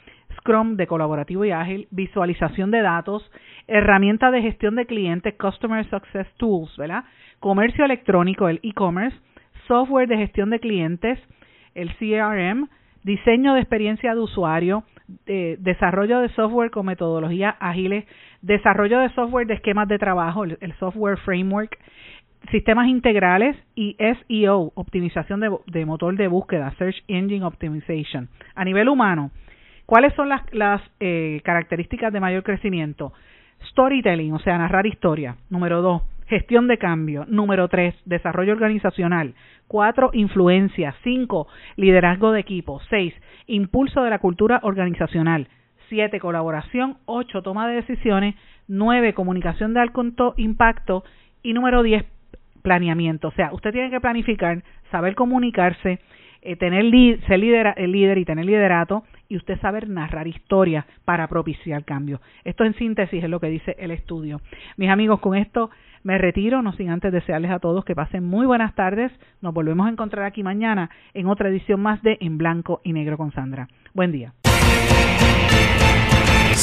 [0.41, 3.31] Scrum de colaborativo y ágil, visualización de datos,
[3.67, 7.05] herramientas de gestión de clientes, Customer Success Tools, ¿verdad?
[7.41, 9.17] Comercio electrónico, el e-commerce,
[9.69, 11.19] software de gestión de clientes,
[11.75, 12.69] el CRM,
[13.03, 14.85] diseño de experiencia de usuario,
[15.27, 18.07] eh, desarrollo de software con metodologías ágiles,
[18.41, 21.79] desarrollo de software de esquemas de trabajo, el, software framework,
[22.51, 28.29] sistemas integrales y SEO, optimización de, motor de búsqueda, Search Engine Optimization.
[28.55, 29.31] A nivel humano,
[29.87, 33.13] ¿cuáles son las, las eh, características de mayor crecimiento?
[33.71, 35.37] Storytelling, o sea, narrar historia.
[35.51, 37.25] Número dos, gestión de cambio.
[37.29, 39.35] Número tres, desarrollo organizacional.
[39.67, 40.95] Cuatro, influencia.
[41.03, 42.81] Cinco, liderazgo de equipo.
[42.91, 43.15] Seis,
[43.47, 45.49] impulso de la cultura organizacional.
[45.89, 46.99] Siete, colaboración.
[47.05, 48.35] Ocho, toma de decisiones.
[48.69, 51.05] Nueve, comunicación de alto impacto.
[51.43, 52.05] Y número diez,
[52.63, 53.29] planeamiento.
[53.29, 55.99] O sea, usted tiene que planificar, saber comunicarse,
[56.41, 56.85] eh, tener
[57.27, 62.21] ser líder, el líder y tener liderato y usted saber narrar historias para propiciar cambio.
[62.45, 64.41] Esto en síntesis es lo que dice el estudio.
[64.77, 65.71] Mis amigos, con esto
[66.05, 69.11] me retiro, no sin antes desearles a todos que pasen muy buenas tardes.
[69.41, 73.17] Nos volvemos a encontrar aquí mañana en otra edición más de En Blanco y Negro
[73.17, 73.69] con Sandra.
[73.95, 74.33] Buen día.